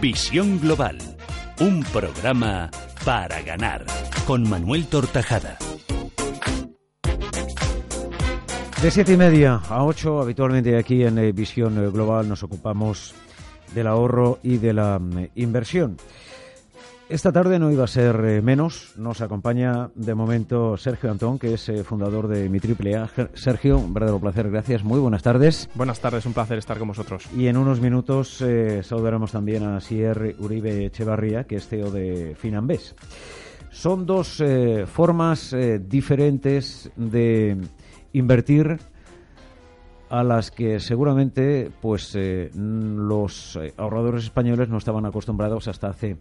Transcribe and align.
Visión 0.00 0.58
Global, 0.58 0.96
un 1.60 1.82
programa 1.84 2.70
para 3.04 3.42
ganar, 3.42 3.84
con 4.26 4.48
Manuel 4.48 4.86
Tortajada. 4.86 5.58
De 8.80 8.90
siete 8.90 9.12
y 9.12 9.16
media 9.18 9.60
a 9.68 9.84
ocho, 9.84 10.22
habitualmente 10.22 10.78
aquí 10.78 11.02
en 11.02 11.18
eh, 11.18 11.32
Visión 11.32 11.76
eh, 11.84 11.90
Global 11.90 12.26
nos 12.26 12.42
ocupamos 12.42 13.14
del 13.74 13.88
ahorro 13.88 14.38
y 14.42 14.56
de 14.56 14.72
la 14.72 14.98
mm, 14.98 15.28
inversión. 15.34 15.98
Esta 17.10 17.32
tarde 17.32 17.58
no 17.58 17.72
iba 17.72 17.82
a 17.82 17.88
ser 17.88 18.24
eh, 18.24 18.40
menos. 18.40 18.92
Nos 18.96 19.20
acompaña 19.20 19.90
de 19.96 20.14
momento 20.14 20.76
Sergio 20.76 21.10
Antón, 21.10 21.40
que 21.40 21.54
es 21.54 21.68
eh, 21.68 21.82
fundador 21.82 22.28
de 22.28 22.48
Mi 22.48 22.60
Triple 22.60 22.94
A. 22.94 23.10
Sergio, 23.34 23.78
un 23.78 23.92
verdadero 23.92 24.20
placer, 24.20 24.48
gracias. 24.48 24.84
Muy 24.84 25.00
buenas 25.00 25.24
tardes. 25.24 25.68
Buenas 25.74 25.98
tardes, 25.98 26.24
un 26.24 26.34
placer 26.34 26.58
estar 26.58 26.78
con 26.78 26.86
vosotros. 26.86 27.26
Y 27.36 27.48
en 27.48 27.56
unos 27.56 27.80
minutos 27.80 28.40
eh, 28.42 28.84
saludaremos 28.84 29.32
también 29.32 29.64
a 29.64 29.80
Sier 29.80 30.36
Uribe 30.38 30.84
Echevarría, 30.84 31.42
que 31.42 31.56
es 31.56 31.66
CEO 31.66 31.90
de 31.90 32.36
Finambés. 32.38 32.94
Son 33.72 34.06
dos 34.06 34.40
formas 34.86 35.54
diferentes 35.80 36.90
de 36.94 37.56
invertir 38.12 38.78
a 40.10 40.22
las 40.22 40.52
que 40.52 40.78
seguramente 40.78 41.70
pues 41.80 42.16
los 42.54 43.58
ahorradores 43.76 44.24
españoles 44.24 44.68
no 44.68 44.78
estaban 44.78 45.06
acostumbrados 45.06 45.68
hasta 45.68 45.88
hace 45.88 46.16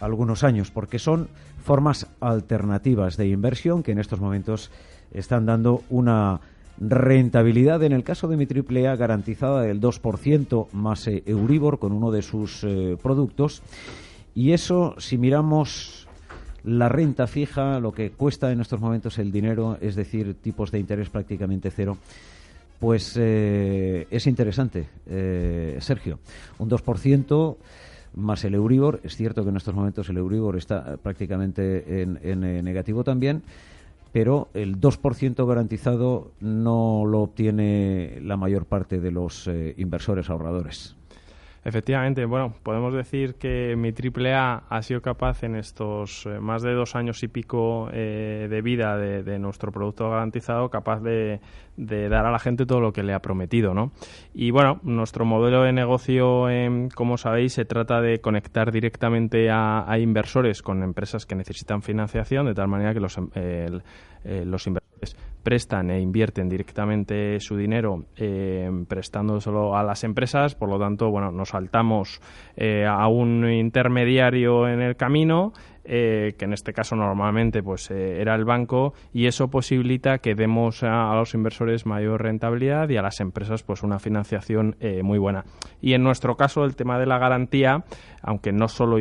algunos 0.00 0.44
años, 0.44 0.70
porque 0.70 0.98
son 0.98 1.28
formas 1.62 2.06
alternativas 2.20 3.16
de 3.16 3.28
inversión 3.28 3.82
que 3.82 3.92
en 3.92 3.98
estos 3.98 4.20
momentos 4.20 4.70
están 5.12 5.46
dando 5.46 5.82
una 5.90 6.40
rentabilidad, 6.78 7.82
en 7.82 7.92
el 7.92 8.04
caso 8.04 8.28
de 8.28 8.36
mi 8.36 8.46
triple 8.46 8.86
A, 8.86 8.96
garantizada 8.96 9.62
del 9.62 9.80
2% 9.80 10.68
más 10.72 11.06
eh, 11.06 11.22
Euribor 11.26 11.78
con 11.78 11.92
uno 11.92 12.10
de 12.10 12.22
sus 12.22 12.62
eh, 12.64 12.96
productos. 13.02 13.62
Y 14.34 14.52
eso, 14.52 14.94
si 14.98 15.16
miramos 15.16 16.06
la 16.64 16.88
renta 16.88 17.26
fija, 17.26 17.80
lo 17.80 17.92
que 17.92 18.10
cuesta 18.10 18.52
en 18.52 18.60
estos 18.60 18.80
momentos 18.80 19.18
el 19.18 19.32
dinero, 19.32 19.78
es 19.80 19.94
decir, 19.94 20.34
tipos 20.34 20.70
de 20.70 20.80
interés 20.80 21.08
prácticamente 21.08 21.70
cero, 21.70 21.96
pues 22.78 23.16
eh, 23.18 24.06
es 24.10 24.26
interesante, 24.26 24.86
Sergio. 25.80 26.18
Un 26.58 26.68
2% 26.68 27.56
más 28.16 28.44
el 28.44 28.54
Euribor. 28.54 29.00
Es 29.04 29.14
cierto 29.14 29.44
que 29.44 29.50
en 29.50 29.56
estos 29.56 29.74
momentos 29.74 30.08
el 30.08 30.16
Euribor 30.16 30.56
está 30.56 30.94
eh, 30.94 30.96
prácticamente 31.00 32.02
en, 32.02 32.18
eh, 32.22 32.62
negativo 32.62 33.04
también, 33.04 33.42
pero 34.12 34.48
el 34.54 34.80
2% 34.80 35.46
garantizado 35.46 36.32
no 36.40 37.04
lo 37.06 37.20
obtiene 37.20 38.18
la 38.22 38.36
mayor 38.36 38.64
parte 38.64 38.98
de 38.98 39.12
los 39.12 39.46
eh, 39.46 39.74
inversores 39.76 40.28
ahorradores. 40.30 40.96
Efectivamente, 41.66 42.24
bueno, 42.26 42.54
podemos 42.62 42.94
decir 42.94 43.34
que 43.34 43.74
mi 43.74 43.88
AAA 43.88 44.62
ha 44.68 44.82
sido 44.82 45.02
capaz 45.02 45.42
en 45.42 45.56
estos 45.56 46.24
más 46.40 46.62
de 46.62 46.72
dos 46.72 46.94
años 46.94 47.24
y 47.24 47.26
pico 47.26 47.88
eh, 47.92 48.46
de 48.48 48.62
vida 48.62 48.96
de, 48.96 49.38
nuestro 49.40 49.72
producto 49.72 50.08
garantizado, 50.08 50.70
capaz 50.70 51.00
de, 51.00 51.40
dar 51.76 52.26
a 52.26 52.30
la 52.30 52.38
gente 52.38 52.66
todo 52.66 52.80
lo 52.80 52.92
que 52.92 53.02
le 53.02 53.12
ha 53.12 53.20
prometido, 53.20 53.74
¿no? 53.74 53.92
Y 54.34 54.50
bueno, 54.50 54.80
nuestro 54.82 55.24
modelo 55.24 55.62
de 55.62 55.72
negocio, 55.72 56.48
em, 56.48 56.88
como 56.88 57.18
sabéis, 57.18 57.52
se 57.54 57.64
trata 57.64 58.00
de 58.00 58.20
conectar 58.20 58.72
directamente 58.72 59.50
a, 59.50 59.84
inversores 59.98 60.62
con 60.62 60.82
empresas 60.82 61.26
que 61.26 61.34
necesitan 61.34 61.82
financiación, 61.82 62.46
de 62.46 62.54
tal 62.54 62.68
manera 62.68 62.94
que 62.94 63.00
los, 63.00 63.18
em, 63.18 63.30
eh, 63.34 64.44
los 64.44 64.66
inversores 64.66 65.16
prestan 65.46 65.90
e 65.90 66.00
invierten 66.00 66.48
directamente 66.48 67.38
su 67.38 67.56
dinero 67.56 68.06
eh, 68.16 68.68
prestándoselo 68.88 69.76
a 69.76 69.84
las 69.84 70.02
empresas, 70.02 70.56
por 70.56 70.68
lo 70.68 70.76
tanto, 70.76 71.08
bueno, 71.10 71.30
nos 71.30 71.50
saltamos 71.50 72.20
eh, 72.56 72.84
a 72.84 73.06
un 73.06 73.48
intermediario 73.48 74.66
en 74.66 74.80
el 74.80 74.96
camino 74.96 75.52
eh, 75.86 76.34
que 76.38 76.44
en 76.44 76.52
este 76.52 76.72
caso 76.72 76.96
normalmente 76.96 77.62
pues 77.62 77.90
era 77.90 78.34
el 78.34 78.44
banco 78.44 78.94
y 79.12 79.26
eso 79.26 79.48
posibilita 79.48 80.18
que 80.18 80.34
demos 80.34 80.82
a, 80.82 81.14
los 81.14 81.34
inversores 81.34 81.86
mayor 81.86 82.22
rentabilidad 82.22 82.88
y 82.88 82.96
a 82.96 83.02
las 83.02 83.20
empresas 83.20 83.62
pues 83.62 83.82
una 83.82 83.98
financiación 83.98 84.76
muy 85.02 85.18
buena. 85.18 85.44
Y 85.80 85.94
en 85.94 86.02
nuestro 86.02 86.36
caso 86.36 86.64
el 86.64 86.76
tema 86.76 86.98
de 86.98 87.06
la 87.06 87.18
garantía 87.18 87.84
aunque 88.22 88.52
no 88.52 88.68
solo 88.68 88.96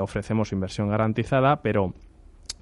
ofrecemos 0.00 0.52
inversión 0.52 0.88
garantizada 0.88 1.62
pero 1.62 1.94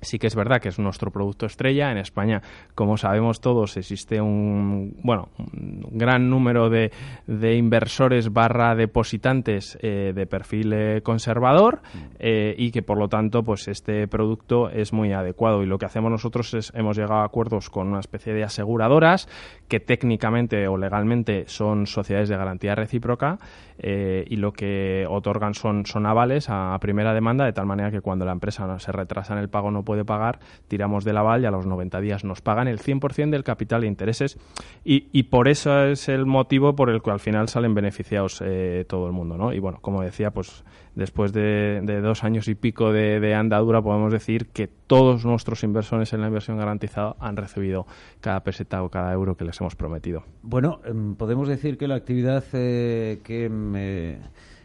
Sí 0.06 0.18
que 0.20 0.28
es 0.28 0.36
verdad 0.36 0.60
que 0.60 0.68
es 0.68 0.78
nuestro 0.78 1.10
producto 1.10 1.46
estrella. 1.46 1.90
En 1.90 1.98
España, 1.98 2.42
como 2.74 2.96
sabemos 2.96 3.40
todos, 3.40 3.76
existe 3.76 4.20
un, 4.20 4.96
bueno, 5.02 5.30
un 5.38 5.88
gran 5.92 6.30
número 6.30 6.70
de, 6.70 6.92
de 7.26 7.56
inversores 7.56 8.32
barra 8.32 8.76
depositantes 8.76 9.76
eh, 9.82 10.12
de 10.14 10.26
perfil 10.26 10.72
eh, 10.72 11.00
conservador 11.02 11.80
eh, 12.20 12.54
y 12.56 12.70
que, 12.70 12.82
por 12.82 12.98
lo 12.98 13.08
tanto, 13.08 13.42
pues 13.42 13.66
este 13.66 14.06
producto 14.06 14.70
es 14.70 14.92
muy 14.92 15.12
adecuado. 15.12 15.64
Y 15.64 15.66
lo 15.66 15.78
que 15.78 15.86
hacemos 15.86 16.10
nosotros 16.10 16.54
es, 16.54 16.72
hemos 16.76 16.96
llegado 16.96 17.20
a 17.20 17.24
acuerdos 17.24 17.68
con 17.68 17.88
una 17.88 18.00
especie 18.00 18.32
de 18.32 18.44
aseguradoras 18.44 19.28
que 19.66 19.80
técnicamente 19.80 20.68
o 20.68 20.76
legalmente 20.76 21.44
son 21.48 21.86
sociedades 21.86 22.28
de 22.28 22.36
garantía 22.36 22.74
recíproca 22.74 23.38
y 23.78 24.36
lo 24.36 24.52
que 24.52 25.06
otorgan 25.08 25.52
son, 25.52 25.84
son 25.84 26.06
avales 26.06 26.46
a 26.48 26.78
primera 26.80 27.12
demanda, 27.12 27.44
de 27.44 27.52
tal 27.52 27.66
manera 27.66 27.90
que 27.90 28.00
cuando 28.00 28.24
la 28.24 28.32
empresa 28.32 28.78
se 28.78 28.90
retrasa 28.90 29.34
en 29.34 29.40
el 29.40 29.50
pago 29.50 29.70
no 29.70 29.82
puede 29.82 29.95
pagar, 30.04 30.38
tiramos 30.68 31.04
del 31.04 31.16
aval 31.16 31.42
y 31.42 31.46
a 31.46 31.50
los 31.50 31.66
90 31.66 32.00
días 32.00 32.24
nos 32.24 32.40
pagan 32.40 32.68
el 32.68 32.78
100% 32.78 33.30
del 33.30 33.44
capital 33.44 33.84
e 33.84 33.86
intereses 33.86 34.38
y, 34.84 35.08
y, 35.12 35.24
por 35.24 35.48
eso 35.48 35.84
es 35.84 36.08
el 36.08 36.26
motivo 36.26 36.74
por 36.74 36.90
el 36.90 37.02
que 37.02 37.10
al 37.10 37.20
final 37.20 37.48
salen 37.48 37.74
beneficiados 37.74 38.42
eh, 38.44 38.84
todo 38.88 39.06
el 39.06 39.12
mundo, 39.12 39.36
¿no? 39.36 39.52
Y 39.52 39.58
bueno, 39.58 39.78
como 39.80 40.02
decía, 40.02 40.30
pues 40.30 40.64
después 40.96 41.32
de, 41.32 41.80
dos 42.02 42.24
años 42.24 42.48
y 42.48 42.54
pico 42.54 42.92
de, 42.92 43.34
andadura 43.34 43.82
podemos 43.82 44.12
decir 44.12 44.46
que 44.48 44.66
todos 44.66 45.24
nuestros 45.24 45.62
inversores 45.62 46.12
en 46.12 46.22
la 46.22 46.26
inversión 46.28 46.56
garantizada 46.56 47.16
han 47.20 47.36
recibido 47.36 47.86
cada 48.20 48.42
peseta 48.42 48.82
o 48.82 48.90
cada 48.90 49.12
euro 49.12 49.36
que 49.36 49.44
les 49.44 49.60
hemos 49.60 49.76
prometido. 49.76 50.24
Bueno, 50.42 50.80
em, 50.84 51.14
podemos 51.14 51.48
decir 51.48 51.76
que 51.76 51.86
la 51.86 51.96
actividad 51.96 52.44
eh, 52.54 53.20
que 53.22 53.48
me 53.48 54.18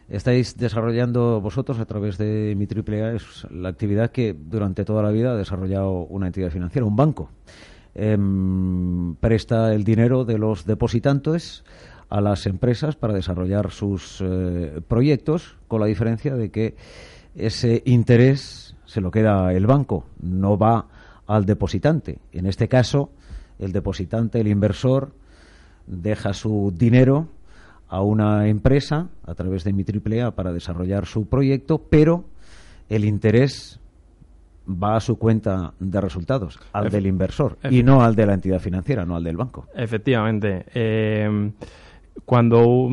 estáis 0.08 0.56
desarrollando 0.56 1.40
vosotros 1.40 1.78
a 1.78 1.86
través 1.86 2.18
de 2.18 2.54
mi 2.56 2.66
AAA 2.66 3.14
es 3.14 3.46
la 3.50 3.68
actividad 3.68 4.10
que 4.10 4.34
durante 4.34 4.84
toda 4.84 5.02
la 5.02 5.10
vida 5.10 5.32
ha 5.32 5.36
desarrollado 5.36 5.92
una 6.04 6.26
entidad 6.26 6.50
financiera, 6.50 6.86
un 6.86 6.96
banco. 6.96 7.30
Em, 7.94 9.14
presta 9.16 9.74
el 9.74 9.84
dinero 9.84 10.24
de 10.24 10.38
los 10.38 10.64
depositantes 10.64 11.64
a 12.08 12.20
las 12.20 12.46
empresas 12.46 12.96
para 12.96 13.14
desarrollar 13.14 13.70
sus 13.70 14.18
eh, 14.20 14.80
proyectos, 14.86 15.56
con 15.68 15.80
la 15.80 15.86
diferencia 15.86 16.34
de 16.34 16.50
que 16.50 16.76
ese 17.34 17.82
interés 17.86 18.76
se 18.84 19.00
lo 19.00 19.10
queda 19.10 19.52
el 19.52 19.66
banco, 19.66 20.04
no 20.20 20.58
va 20.58 20.86
al 21.26 21.46
depositante. 21.46 22.18
En 22.32 22.46
este 22.46 22.68
caso, 22.68 23.10
el 23.58 23.72
depositante, 23.72 24.40
el 24.40 24.48
inversor, 24.48 25.12
deja 25.86 26.34
su 26.34 26.72
dinero 26.76 27.28
a 27.92 28.00
una 28.00 28.48
empresa 28.48 29.10
a 29.22 29.34
través 29.34 29.64
de 29.64 29.74
mi 29.74 29.84
AAA 29.84 30.30
para 30.30 30.50
desarrollar 30.50 31.04
su 31.04 31.26
proyecto, 31.26 31.76
pero 31.90 32.24
el 32.88 33.04
interés 33.04 33.80
va 34.66 34.96
a 34.96 35.00
su 35.00 35.18
cuenta 35.18 35.74
de 35.78 36.00
resultados, 36.00 36.58
al 36.72 36.88
del 36.88 37.06
inversor, 37.06 37.58
y 37.68 37.82
no 37.82 38.02
al 38.02 38.16
de 38.16 38.24
la 38.24 38.32
entidad 38.32 38.60
financiera, 38.60 39.04
no 39.04 39.14
al 39.14 39.24
del 39.24 39.36
banco. 39.36 39.66
Efectivamente. 39.74 40.64
Eh, 40.72 41.50
cuando 42.24 42.88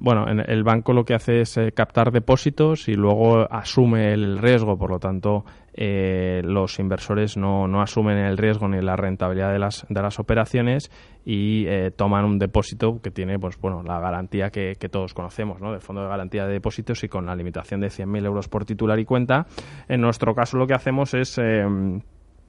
bueno 0.00 0.26
el 0.28 0.64
banco 0.64 0.92
lo 0.92 1.04
que 1.04 1.14
hace 1.14 1.42
es 1.42 1.56
eh, 1.56 1.72
captar 1.72 2.10
depósitos 2.10 2.88
y 2.88 2.94
luego 2.94 3.50
asume 3.52 4.12
el 4.12 4.38
riesgo 4.38 4.78
por 4.78 4.90
lo 4.90 4.98
tanto 4.98 5.44
eh, 5.74 6.42
los 6.44 6.78
inversores 6.78 7.36
no, 7.36 7.66
no, 7.66 7.80
asumen 7.80 8.18
el 8.18 8.36
riesgo 8.36 8.68
ni 8.68 8.80
la 8.80 8.96
rentabilidad 8.96 9.52
de 9.52 9.58
las, 9.58 9.86
de 9.88 10.02
las 10.02 10.18
operaciones 10.18 10.90
y 11.24 11.64
eh, 11.66 11.90
toman 11.90 12.24
un 12.24 12.38
depósito 12.38 13.00
que 13.02 13.10
tiene 13.10 13.38
pues 13.38 13.58
bueno 13.58 13.82
la 13.82 13.98
garantía 13.98 14.50
que, 14.50 14.74
todos 14.90 15.14
conocemos 15.14 15.60
¿no? 15.60 15.72
del 15.72 15.80
fondo 15.80 16.02
de 16.02 16.08
garantía 16.08 16.46
de 16.46 16.54
depósitos 16.54 17.02
y 17.04 17.08
con 17.08 17.24
la 17.24 17.34
limitación 17.34 17.80
de 17.80 17.88
100.000 17.88 18.26
euros 18.26 18.48
por 18.48 18.64
titular 18.64 18.98
y 18.98 19.04
cuenta 19.04 19.46
en 19.88 20.00
nuestro 20.00 20.34
caso 20.34 20.58
lo 20.58 20.66
que 20.66 20.74
hacemos 20.74 21.14
es 21.14 21.38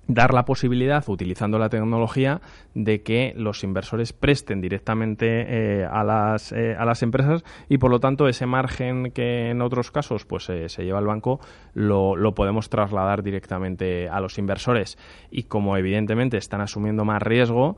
dar 0.07 0.33
la 0.33 0.45
posibilidad, 0.45 1.03
utilizando 1.07 1.57
la 1.59 1.69
tecnología, 1.69 2.41
de 2.73 3.03
que 3.03 3.33
los 3.37 3.63
inversores 3.63 4.13
presten 4.13 4.61
directamente 4.61 5.25
eh, 5.27 5.85
a, 5.85 6.03
las, 6.03 6.51
eh, 6.51 6.75
a 6.77 6.85
las 6.85 7.03
empresas 7.03 7.43
y, 7.69 7.77
por 7.77 7.91
lo 7.91 7.99
tanto, 7.99 8.27
ese 8.27 8.45
margen 8.45 9.11
que 9.11 9.49
en 9.49 9.61
otros 9.61 9.91
casos 9.91 10.25
pues 10.25 10.49
eh, 10.49 10.69
se 10.69 10.83
lleva 10.83 10.99
al 10.99 11.05
banco 11.05 11.39
lo, 11.73 12.15
lo, 12.15 12.33
podemos 12.35 12.69
trasladar 12.69 13.23
directamente 13.23 14.09
a 14.09 14.19
los 14.19 14.37
inversores. 14.37 14.97
Y 15.31 15.43
como 15.43 15.77
evidentemente 15.77 16.37
están 16.37 16.61
asumiendo 16.61 17.05
más 17.05 17.21
riesgo, 17.21 17.77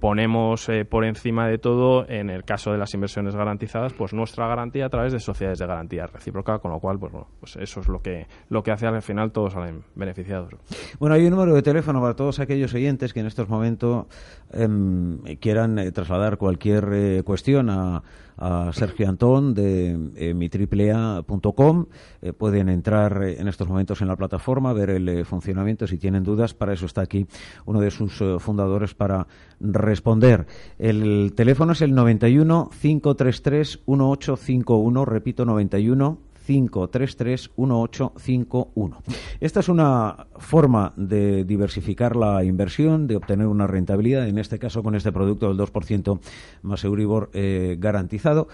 ponemos 0.00 0.68
por 0.88 1.04
encima 1.04 1.46
de 1.46 1.58
todo, 1.58 2.08
en 2.08 2.30
el 2.30 2.44
caso 2.44 2.72
de 2.72 2.78
las 2.78 2.92
inversiones 2.94 3.36
garantizadas, 3.36 3.92
pues 3.92 4.12
nuestra 4.12 4.48
garantía 4.48 4.86
a 4.86 4.88
través 4.88 5.12
de 5.12 5.20
sociedades 5.20 5.58
de 5.58 5.66
garantía 5.66 6.06
recíproca, 6.06 6.58
con 6.58 6.72
lo 6.72 6.80
cual, 6.80 6.98
pues, 6.98 7.12
bueno, 7.12 7.28
pues 7.40 7.56
eso 7.56 7.80
es 7.80 7.88
lo 7.88 8.02
que, 8.02 8.26
lo 8.48 8.62
que 8.62 8.72
hace 8.72 8.86
al 8.86 9.02
final 9.02 9.32
todos 9.32 9.52
salen 9.52 9.84
beneficiados. 9.94 10.52
Bueno, 10.98 11.14
hay 11.14 11.24
un 11.24 11.30
número 11.30 11.54
de 11.54 11.62
teléfono 11.62 12.00
para 12.00 12.14
todos 12.14 12.40
aquellos 12.40 12.74
oyentes 12.74 13.12
que 13.12 13.20
en 13.20 13.26
estos 13.26 13.48
momentos 13.48 14.06
em, 14.52 15.18
quieran 15.40 15.78
eh, 15.78 15.92
trasladar 15.92 16.36
cualquier 16.38 16.88
eh, 16.92 17.22
cuestión 17.24 17.70
a, 17.70 18.02
Sergio 18.72 19.08
Antón 19.08 19.54
de 19.54 19.96
eh, 20.16 20.34
mitriplea.com. 20.34 21.86
pueden 22.36 22.68
entrar 22.68 23.22
en 23.22 23.46
estos 23.46 23.68
momentos 23.68 24.02
en 24.02 24.08
la 24.08 24.16
plataforma, 24.16 24.72
ver 24.72 24.90
el 24.90 25.24
funcionamiento. 25.24 25.86
Si 25.86 25.98
tienen 25.98 26.24
dudas, 26.24 26.52
para 26.52 26.72
eso 26.72 26.86
está 26.86 27.00
aquí 27.00 27.28
uno 27.64 27.80
de 27.80 27.92
sus 27.92 28.20
fundadores 28.40 28.92
para 28.92 29.28
responder. 29.60 30.46
El 30.78 31.32
teléfono 31.34 31.72
es 31.72 31.82
el 31.82 31.94
91 31.94 32.70
533 32.80 33.80
1851. 33.86 35.04
Repito, 35.04 35.44
91 35.44 36.18
5331851. 36.46 38.96
Esta 39.40 39.60
es 39.60 39.68
una 39.68 40.26
forma 40.36 40.92
de 40.96 41.44
diversificar 41.44 42.16
la 42.16 42.42
inversión, 42.44 43.06
de 43.06 43.16
obtener 43.16 43.46
una 43.46 43.66
rentabilidad, 43.66 44.26
en 44.28 44.38
este 44.38 44.58
caso 44.58 44.82
con 44.82 44.94
este 44.94 45.12
producto 45.12 45.48
del 45.48 45.58
2% 45.58 46.18
más 46.62 46.84
Euribor 46.84 47.30
eh, 47.32 47.76
garantizado. 47.78 48.48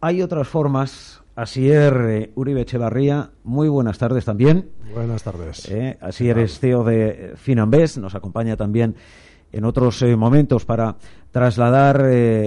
Hay 0.00 0.22
otras 0.22 0.48
formas. 0.48 1.22
Asier 1.36 1.94
eh, 2.08 2.32
Uribe 2.34 2.62
Echevarría, 2.62 3.30
muy 3.44 3.68
buenas 3.68 3.98
tardes 3.98 4.24
también. 4.24 4.70
Buenas 4.94 5.22
tardes. 5.22 5.68
Eh, 5.68 5.98
Asier 6.00 6.38
es 6.38 6.58
CEO 6.58 6.82
de 6.82 7.34
Finambés, 7.36 7.98
nos 7.98 8.14
acompaña 8.14 8.56
también 8.56 8.96
en 9.56 9.64
otros 9.64 10.02
eh, 10.02 10.16
momentos 10.16 10.64
para 10.64 10.96
trasladar 11.32 12.02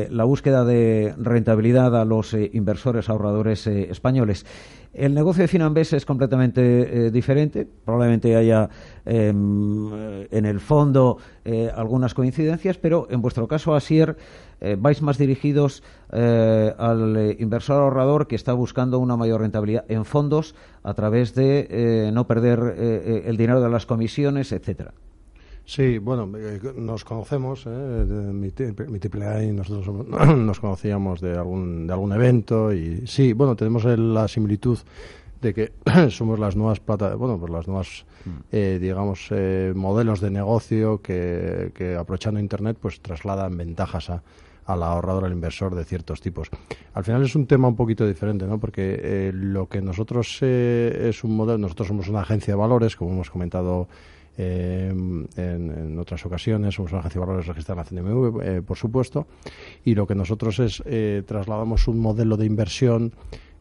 la 0.09 0.23
búsqueda 0.23 0.65
de 0.65 1.13
rentabilidad 1.17 1.95
a 1.95 2.05
los 2.05 2.33
inversores 2.33 3.07
ahorradores 3.07 3.67
españoles. 3.67 4.45
El 4.93 5.13
negocio 5.13 5.43
de 5.43 5.47
Finambés 5.47 5.93
es 5.93 6.05
completamente 6.05 6.61
eh, 7.07 7.11
diferente. 7.11 7.67
Probablemente 7.85 8.35
haya 8.35 8.69
em, 9.05 10.25
en 10.31 10.45
el 10.45 10.59
fondo 10.59 11.17
eh, 11.45 11.71
algunas 11.75 12.15
coincidencias, 12.15 12.79
pero 12.79 13.07
en 13.11 13.21
vuestro 13.21 13.47
caso, 13.47 13.75
Asier, 13.75 14.17
eh, 14.61 14.75
vais 14.79 15.01
más 15.03 15.17
dirigidos 15.17 15.83
al 16.09 17.35
inversor 17.37 17.83
ahorrador 17.83 18.25
que 18.25 18.35
está 18.35 18.53
buscando 18.53 18.97
una 18.97 19.15
mayor 19.15 19.41
rentabilidad 19.41 19.85
en 19.89 20.05
fondos 20.05 20.55
a 20.81 20.95
través 20.95 21.35
de 21.35 22.09
no 22.11 22.25
perder 22.25 22.59
el 23.27 23.37
dinero 23.37 23.61
de 23.61 23.69
las 23.69 23.85
comisiones, 23.85 24.51
etcétera. 24.51 24.93
Sí, 25.69 25.99
bueno, 25.99 26.27
eh, 26.35 26.59
nos 26.77 27.05
conocemos, 27.05 27.63
¿eh? 27.67 27.69
mi, 27.69 28.49
triple 28.49 29.45
y 29.45 29.51
nosotros 29.51 30.07
nos 30.35 30.59
conocíamos 30.59 31.21
de 31.21 31.37
algún, 31.37 31.85
de 31.85 31.93
algún 31.93 32.11
evento 32.11 32.73
y 32.73 33.05
sí, 33.05 33.33
bueno, 33.33 33.55
tenemos 33.55 33.85
la 33.85 34.27
similitud 34.27 34.79
de 35.39 35.53
que 35.53 35.71
somos 36.09 36.39
las 36.39 36.55
nuevas 36.55 36.79
plata, 36.79 37.13
bueno, 37.13 37.37
pues 37.37 37.51
las 37.51 37.67
nuevas, 37.67 38.03
mm. 38.25 38.29
eh, 38.51 38.79
digamos, 38.81 39.27
eh, 39.29 39.71
modelos 39.75 40.21
de 40.21 40.31
negocio 40.31 41.03
que, 41.03 41.71
que, 41.75 41.95
aprovechando 41.95 42.39
Internet, 42.39 42.79
pues 42.81 42.99
trasladan 42.99 43.55
ventajas 43.55 44.09
a, 44.09 44.23
al 44.69 44.83
ahorrador, 44.83 45.25
al 45.25 45.31
inversor 45.31 45.73
de 45.73 45.83
ciertos 45.83 46.21
tipos. 46.21 46.49
Al 46.93 47.03
final 47.03 47.23
es 47.23 47.35
un 47.35 47.47
tema 47.47 47.67
un 47.67 47.75
poquito 47.75 48.05
diferente, 48.05 48.45
¿no? 48.45 48.59
Porque 48.59 48.99
eh, 49.01 49.31
lo 49.33 49.67
que 49.67 49.81
nosotros 49.81 50.37
eh, 50.41 51.09
es 51.09 51.23
un 51.23 51.35
modelo, 51.35 51.57
nosotros 51.57 51.87
somos 51.87 52.07
una 52.07 52.21
agencia 52.21 52.53
de 52.53 52.57
valores, 52.59 52.95
como 52.95 53.11
hemos 53.11 53.31
comentado 53.31 53.87
eh, 54.41 54.87
en, 55.35 55.99
otras 55.99 56.25
ocasiones. 56.25 56.73
Somos 56.73 56.93
una 56.93 56.99
agencia 56.99 57.19
de 57.19 57.27
valores 57.27 57.45
registrada 57.45 57.85
en 57.89 57.97
la 57.97 58.01
CNMV, 58.01 58.41
eh, 58.41 58.61
por 58.61 58.77
supuesto. 58.77 59.27
Y 59.83 59.95
lo 59.95 60.07
que 60.07 60.15
nosotros 60.15 60.59
es, 60.59 60.81
eh, 60.85 61.23
trasladamos 61.27 61.89
un 61.89 61.99
modelo 61.99 62.37
de 62.37 62.45
inversión 62.45 63.13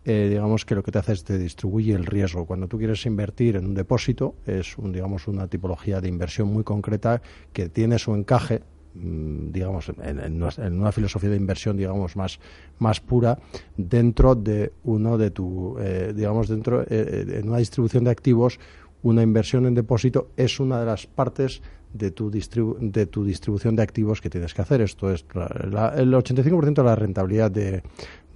digamos 0.05 0.65
que 0.65 0.75
lo 0.75 0.83
que 0.83 0.91
te 0.91 1.01
hace 1.01 1.13
es 1.13 1.23
te 1.23 1.37
distribuye 1.37 1.93
el 1.93 2.07
riesgo. 2.07 2.47
Cuando 2.47 2.67
tú 2.67 2.79
quieres 2.79 3.05
invertir 3.05 3.57
en 3.57 3.67
un 3.67 3.75
depósito, 3.75 4.37
es 4.47 4.79
un, 4.79 4.91
digamos 4.91 5.29
una 5.29 5.49
tipología 5.49 6.01
de 6.01 6.09
inversión 6.09 6.51
muy 6.51 6.65
concreta 6.65 7.21
que 7.53 7.69
tiene 7.69 7.99
su 7.99 8.15
encaje 8.15 8.63
mm, 8.95 9.51
digamos 9.51 9.93
en, 10.03 10.43
una 10.81 10.93
filosofía 10.93 11.29
de 11.29 11.37
inversión 11.37 11.77
digamos 11.77 12.17
más 12.17 12.41
más 12.79 13.01
pura 13.01 13.39
dentro 13.77 14.35
de 14.35 14.73
uno 14.85 15.19
de 15.19 15.31
tu 15.31 15.77
digamos 16.15 16.49
dentro 16.49 16.87
en 16.89 17.47
una 17.47 17.59
distribución 17.59 18.05
de 18.05 18.11
activos 18.11 18.59
una 19.03 19.23
inversión 19.23 19.67
en 19.67 19.75
depósito 19.75 20.31
es 20.37 20.61
una 20.61 20.81
de 20.81 20.87
las 20.87 21.07
partes 21.07 21.63
de 21.93 22.11
tu, 22.11 22.31
de 22.31 23.07
tu 23.07 23.25
distribución 23.25 23.77
de 23.77 23.83
activos 23.83 24.21
que 24.21 24.31
tienes 24.31 24.55
que 24.55 24.63
hacer. 24.63 24.81
Esto 24.81 25.11
es 25.11 25.25
el 25.33 26.13
85% 26.13 26.75
de 26.75 26.83
la 26.83 26.97
rentabilidad 26.97 27.51
de, 27.51 27.83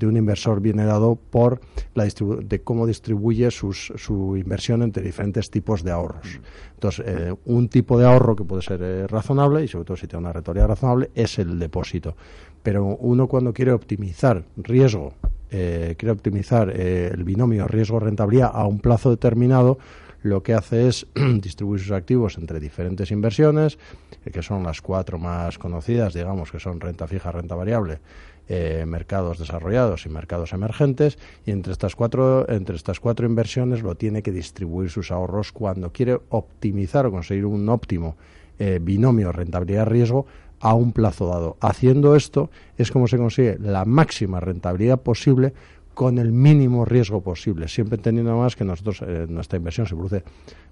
un 0.03 0.17
inversor 0.17 0.61
viene 0.61 0.85
dado 0.85 1.15
por 1.15 1.61
la 1.95 2.05
de 2.05 2.61
cómo 2.63 2.89
distribuye 2.89 3.53
su 3.53 4.37
inversión 4.37 4.83
entre 4.83 5.01
diferentes 5.01 5.49
tipos 5.49 5.85
de 5.85 5.93
ahorros. 5.93 6.41
Entonces, 6.75 7.05
eh, 7.07 7.35
un 7.45 7.69
tipo 7.69 7.97
de 7.97 8.07
ahorro 8.07 8.35
que 8.35 8.43
puede 8.43 8.63
ser 8.63 8.81
eh, 8.83 9.07
razonable 9.07 9.63
y 9.63 9.69
sobre 9.69 9.85
todo 9.85 9.97
si 9.97 10.09
tiene 10.09 10.25
una 10.25 10.33
rentabilidad 10.33 10.67
razonable 10.67 11.11
es 11.15 11.39
el 11.39 11.57
depósito. 11.57 12.17
Pero 12.65 12.85
uno 12.85 13.29
cuando 13.29 13.53
quiere 13.53 13.71
optimizar 13.71 14.45
riesgo, 14.57 15.13
eh, 15.53 15.95
quiere 15.97 16.11
optimizar 16.11 16.71
el 16.71 17.23
binomio 17.23 17.69
riesgo-rentabilidad 17.69 18.51
a 18.53 18.67
un 18.67 18.81
plazo 18.81 19.11
determinado, 19.11 19.79
lo 20.23 20.43
que 20.43 20.55
hace 20.55 20.89
es 20.89 21.07
distribuir 21.41 21.81
sus 21.81 21.93
activos 21.93 22.39
entre 22.39 22.61
diferentes 22.61 23.11
inversiones, 23.11 23.79
eh, 24.25 24.31
que 24.31 24.43
son 24.43 24.63
las 24.63 24.81
cuatro 24.81 25.19
más 25.19 25.59
conocidas, 25.59 26.15
digamos, 26.15 26.51
que 26.51 26.61
son 26.61 26.81
renta 26.81 27.07
fija, 27.07 27.33
renta 27.33 27.55
variable, 27.55 28.01
eh, 28.49 28.85
mercados 28.87 29.39
desarrollados 29.39 30.05
y 30.07 30.09
mercados 30.09 30.53
emergentes, 30.53 31.19
y 31.47 31.53
entre 31.53 31.73
estas 31.73 31.95
cuatro, 31.95 32.49
entre 32.49 32.77
estas 32.77 33.01
cuatro 33.01 33.27
inversiones 33.27 33.83
lo 33.83 33.95
tiene 33.95 34.23
que 34.23 34.33
distribuir 34.33 34.91
sus 34.91 35.11
ahorros 35.11 35.53
cuando 35.53 35.93
quiere 35.93 36.21
optimizar 36.31 37.07
o 37.07 37.11
conseguir 37.11 37.47
un 37.47 37.69
óptimo 37.69 38.17
eh, 38.59 38.79
binomio 38.83 39.33
rentabilidad-riesgo 39.33 40.27
a 40.61 40.75
un 40.75 40.93
plazo 40.93 41.27
dado. 41.27 41.57
Haciendo 41.61 42.15
esto 42.15 42.51
es 42.79 42.91
como 42.91 43.09
se 43.09 43.17
consigue 43.17 43.59
la 43.61 43.85
máxima 43.85 44.41
rentabilidad 44.41 45.01
posible 45.01 45.53
con 45.95 46.19
el 46.19 46.33
mínimo 46.33 46.85
riesgo 46.85 47.21
posible, 47.21 47.69
siempre 47.69 47.97
entendiendo 47.97 48.37
más 48.37 48.57
que 48.57 48.65
nosotros, 48.65 49.03
eh, 49.03 49.27
nuestra 49.29 49.59
inversión 49.59 49.87
se 49.87 49.95
produce, 49.95 50.23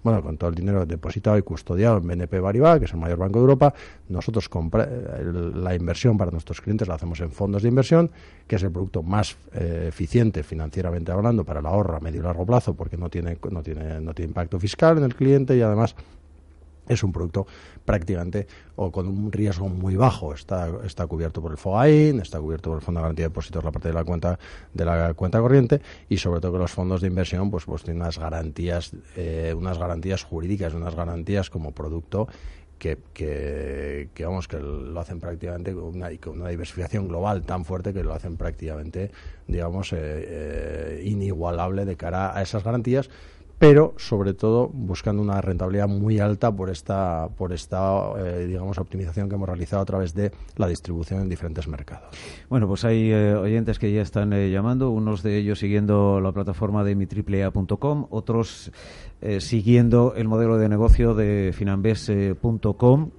bueno, 0.03 0.23
con 0.23 0.37
todo 0.37 0.51
el 0.51 0.57
dinero 0.57 0.87
depositado 0.87 1.37
y 1.37 1.43
custodiado 1.43 1.99
en 1.99 2.07
BNP 2.07 2.41
Paribas, 2.41 2.79
que 2.79 2.87
es 2.87 2.93
el 2.93 3.01
mayor 3.01 3.19
banco 3.19 3.39
de 3.39 3.43
Europa, 3.43 3.75
nosotros 4.09 4.49
compra, 4.49 4.85
eh, 4.85 5.33
la 5.55 5.75
inversión 5.75 6.17
para 6.17 6.31
nuestros 6.31 6.61
clientes 6.61 6.89
la 6.89 6.95
hacemos 6.95 7.21
en 7.21 7.31
fondos 7.33 7.63
de 7.63 7.69
inversión, 7.69 8.11
que 8.47 8.57
es 8.57 8.63
el 8.63 8.71
producto 8.71 9.03
más 9.03 9.37
eh, 9.53 9.87
eficiente 9.89 10.43
financieramente 10.43 11.13
hablando 11.13 11.45
para 11.45 11.61
el 11.61 11.67
ahorro 11.67 11.97
a 11.97 12.01
medio 12.01 12.21
y 12.21 12.25
largo 12.25 12.47
plazo, 12.47 12.75
porque 12.75 12.97
no 12.97 13.11
tiene, 13.11 13.37
no 13.51 13.63
tiene, 13.63 14.01
no 14.01 14.15
tiene 14.15 14.31
impacto 14.31 14.59
fiscal 14.59 14.99
en 14.99 15.05
el 15.05 15.15
cliente 15.15 15.57
y 15.57 15.61
además 15.61 15.95
es 16.89 17.03
un 17.03 17.13
producto 17.13 17.47
prácticamente 17.85 18.47
o 18.77 18.91
con 18.91 19.07
un 19.07 19.33
riesgo 19.33 19.69
muy 19.69 19.97
bajo. 19.97 20.35
Está, 20.35 20.71
está 20.85 21.07
cubierto 21.07 21.41
por 21.41 21.53
el 21.53 21.59
FOAIN, 21.59 22.21
está 22.21 22.41
cubierto 22.41 22.71
por 22.71 22.79
el 22.79 22.85
Fondo 22.85 23.01
de 23.01 23.03
Garantía 23.03 23.25
de 23.25 23.29
Depósitos, 23.29 23.65
la 23.65 23.73
parte 23.73 23.89
de 23.89 23.95
la 23.95 24.05
cuenta 24.05 24.39
de 24.73 24.85
la 24.85 25.15
cuenta 25.15 25.41
corriente 25.41 25.81
y 26.09 26.19
sobre 26.19 26.41
todo 26.41 26.53
que 26.53 26.59
los 26.59 26.71
fondos 26.71 27.01
de 27.01 27.09
inversión 27.09 27.51
pues, 27.51 27.65
pues 27.65 27.83
tienen 27.83 28.03
unas 28.03 28.19
garantías, 28.19 28.93
eh, 29.17 29.55
unas 29.57 29.79
garantías 29.79 30.25
jurídicas, 30.25 30.75
unas 30.75 30.95
garantías 30.95 31.51
como 31.51 31.73
producto 31.73 32.29
que, 32.81 32.99
que, 33.13 34.25
vamos 34.25 34.49
que 34.49 34.59
lo 34.59 34.99
hacen 34.99 35.21
prácticamente 35.21 35.75
con 35.75 35.85
una, 35.85 36.09
con 36.17 36.41
una, 36.41 36.49
diversificación 36.49 37.09
global 37.09 37.43
tan 37.43 37.67
fuerte 37.67 37.93
que 37.93 38.03
lo 38.03 38.15
hacen 38.15 38.39
prácticamente 38.39 39.11
digamos 39.47 39.93
eh, 39.93 39.99
eh, 40.01 41.03
inigualable 41.05 41.85
de 41.85 41.97
cara 41.97 42.35
a 42.35 42.41
esas 42.41 42.65
garantías 42.65 43.11
pero 43.61 43.93
sobre 43.99 44.33
todo 44.33 44.71
buscando 44.73 45.21
una 45.21 45.39
rentabilidad 45.43 45.87
muy 45.87 46.19
alta 46.19 46.51
por 46.51 46.71
esta, 46.71 47.29
por 47.29 47.53
esta 47.53 48.11
eh, 48.19 48.47
digamos, 48.47 48.79
optimización 48.79 49.29
que 49.29 49.35
hemos 49.35 49.47
realizado 49.47 49.83
a 49.83 49.85
través 49.85 50.15
de 50.15 50.33
la 50.57 50.67
distribución 50.67 51.21
en 51.21 51.29
diferentes 51.29 51.69
mercados. 51.69 52.09
Bueno, 52.49 52.67
pues 52.67 52.87
hay 52.87 53.13
eh, 53.13 53.35
oyentes 53.35 53.79
que 53.79 53.93
ya 53.93 54.01
están 54.01 54.33
eh, 54.33 54.51
llamando, 54.51 54.89
unos 54.89 55.23
de 55.23 55.37
ellos 55.37 55.59
siguiendo 55.59 56.23
la 56.23 56.33
plataforma 56.33 56.85
de 56.85 56.95
mitriplea.com, 56.95 58.07
otros 58.09 58.73
siguiendo 59.41 60.15
el 60.17 60.27
modelo 60.27 60.57
de 60.57 60.67
negocio 60.71 61.13
de 61.13 61.53
finambes.com 61.53 63.11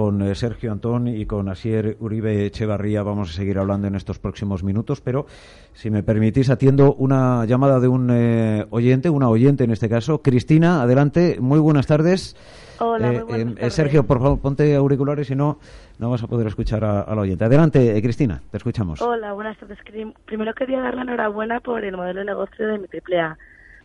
con 0.00 0.22
eh, 0.22 0.34
Sergio 0.34 0.72
Antón 0.72 1.08
y 1.08 1.26
con 1.26 1.50
Asier 1.50 1.98
Uribe 2.00 2.46
Echevarría 2.46 3.02
vamos 3.02 3.28
a 3.28 3.32
seguir 3.34 3.58
hablando 3.58 3.86
en 3.86 3.96
estos 3.96 4.18
próximos 4.18 4.64
minutos, 4.64 5.02
pero 5.02 5.26
si 5.74 5.90
me 5.90 6.02
permitís 6.02 6.48
atiendo 6.48 6.94
una 6.94 7.44
llamada 7.44 7.80
de 7.80 7.88
un 7.88 8.08
eh, 8.10 8.64
oyente, 8.70 9.10
una 9.10 9.28
oyente 9.28 9.64
en 9.64 9.72
este 9.72 9.90
caso. 9.90 10.22
Cristina, 10.22 10.80
adelante, 10.80 11.36
muy 11.38 11.58
buenas 11.58 11.86
tardes. 11.86 12.34
Hola, 12.78 13.12
muy 13.12 13.20
buenas 13.24 13.54
tardes. 13.56 13.74
Sergio, 13.74 14.06
por 14.06 14.20
favor, 14.20 14.40
ponte 14.40 14.74
auriculares, 14.74 15.26
si 15.26 15.34
no, 15.34 15.58
no 15.98 16.08
vas 16.08 16.22
a 16.22 16.28
poder 16.28 16.46
escuchar 16.46 16.82
a, 16.82 17.14
la 17.14 17.20
oyente. 17.20 17.44
Adelante, 17.44 18.00
Cristina, 18.00 18.40
te 18.50 18.56
escuchamos. 18.56 19.02
Hola, 19.02 19.34
buenas 19.34 19.58
tardes. 19.58 19.76
Primero 20.24 20.54
quería 20.54 20.80
dar 20.80 20.94
la 20.94 21.02
enhorabuena 21.02 21.60
por 21.60 21.84
el 21.84 21.94
modelo 21.94 22.20
de 22.20 22.24
negocio 22.24 22.66
de 22.66 22.78
mi 22.78 22.86
AAA. 22.86 23.36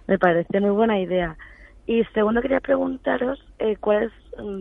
Me 0.07 0.17
parece 0.17 0.61
muy 0.61 0.69
buena 0.69 0.97
idea. 0.97 1.35
Y 1.87 2.05
segundo, 2.13 2.41
quería 2.41 2.61
preguntaros 2.61 3.45
eh, 3.59 3.75
cuál 3.81 4.03
es, 4.03 4.11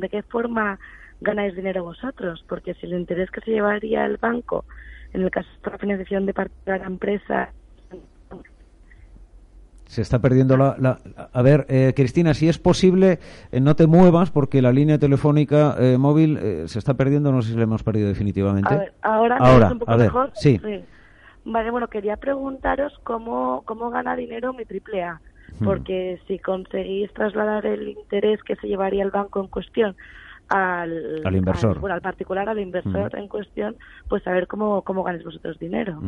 de 0.01 0.09
qué 0.09 0.25
forma 0.25 0.81
ganáis 1.25 1.57
dinero 1.57 1.83
vosotros, 1.85 2.45
porque 2.49 2.75
si 2.75 2.87
el 2.87 2.95
interés 2.95 3.31
que 3.31 3.41
se 3.41 3.51
llevaría 3.51 4.05
el 4.07 4.19
banco, 4.19 4.65
en 5.13 5.23
el 5.23 5.31
caso 5.31 5.49
de 5.65 5.71
la 5.71 5.79
financiación 5.79 6.27
de 6.27 6.35
parte 6.35 6.55
de 6.67 6.79
la 6.79 6.87
empresa, 6.87 7.53
se 9.87 10.03
está 10.03 10.19
perdiendo 10.19 10.57
la... 10.57 10.99
A 11.33 11.43
ver, 11.43 11.67
eh, 11.69 11.93
Cristina, 11.95 12.35
si 12.35 12.49
es 12.49 12.59
posible, 12.59 13.19
eh, 13.53 13.61
no 13.61 13.77
te 13.77 13.87
muevas 13.87 14.31
porque 14.31 14.63
la 14.63 14.73
línea 14.73 14.99
telefónica 14.99 15.77
móvil 15.99 16.39
se 16.67 16.79
está 16.79 16.95
perdiendo, 16.95 17.33
no 17.33 17.43
sé 17.43 17.53
si 17.53 17.57
la 17.57 17.65
hemos 17.65 17.83
perdido 17.83 18.09
definitivamente. 18.09 18.75
A 18.75 18.79
ver, 18.79 18.95
ahora, 19.03 19.37
ahora 19.39 19.73
un 19.73 19.79
poco 19.79 19.93
a 19.93 19.97
ver, 19.97 20.07
mejor. 20.07 20.31
Sí. 20.35 20.61
Vale, 21.45 21.71
bueno, 21.71 21.89
quería 21.89 22.17
preguntaros 22.17 22.93
cómo, 23.05 23.63
cómo 23.67 23.91
gana 23.91 24.17
dinero 24.17 24.53
mi 24.53 24.65
triple 24.65 25.03
A 25.03 25.21
porque 25.63 26.21
si 26.27 26.39
conseguís 26.39 27.13
trasladar 27.13 27.67
el 27.67 27.89
interés 27.89 28.43
que 28.43 28.57
se 28.57 28.67
llevaría 28.67 29.05
el 29.05 29.11
banco 29.11 29.41
en 29.41 29.49
cuestión 29.49 29.97
al, 30.49 31.23
al 31.25 31.37
inversor. 31.37 31.77
Al, 31.77 31.81
bueno, 31.81 31.95
al 31.95 32.01
particular, 32.01 32.49
al 32.49 32.59
inversor 32.59 33.17
en 33.19 33.29
cuestión, 33.29 33.77
pues 34.09 34.27
a 34.27 34.33
ver 34.33 34.47
cómo, 34.47 34.83
cómo 34.83 35.03
ganáis 35.03 35.25
vosotros 35.25 35.59
dinero. 35.59 36.01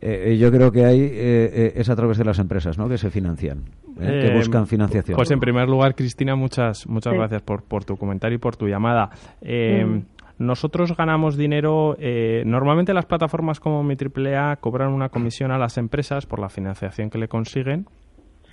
Eh, 0.00 0.32
eh, 0.32 0.38
yo 0.38 0.50
creo 0.50 0.72
que 0.72 0.84
ahí 0.84 1.00
eh, 1.00 1.72
es 1.76 1.88
a 1.90 1.96
través 1.96 2.18
de 2.18 2.24
las 2.24 2.38
empresas 2.38 2.78
¿no? 2.78 2.88
que 2.88 2.98
se 2.98 3.10
financian, 3.10 3.64
que 3.98 4.32
buscan 4.34 4.66
financiación. 4.66 5.16
Pues 5.16 5.30
en 5.30 5.40
primer 5.40 5.68
lugar, 5.68 5.94
Cristina, 5.94 6.34
muchas, 6.34 6.86
muchas 6.86 7.14
gracias 7.14 7.42
por, 7.42 7.62
por 7.62 7.84
tu 7.84 7.96
comentario 7.96 8.36
y 8.36 8.38
por 8.38 8.56
tu 8.56 8.66
llamada. 8.66 9.10
Mm. 9.42 10.00
Nosotros 10.38 10.96
ganamos 10.96 11.36
dinero, 11.36 11.96
normalmente 12.44 12.94
las 12.94 13.06
plataformas 13.06 13.58
como 13.58 13.82
mi 13.82 13.96
AAA 13.96 14.56
cobran 14.56 14.92
una 14.92 15.08
comisión 15.08 15.50
a 15.50 15.58
las 15.58 15.78
empresas 15.78 16.26
por 16.26 16.38
la 16.38 16.48
financiación 16.48 17.10
que 17.10 17.18
le 17.18 17.26
consiguen 17.26 17.86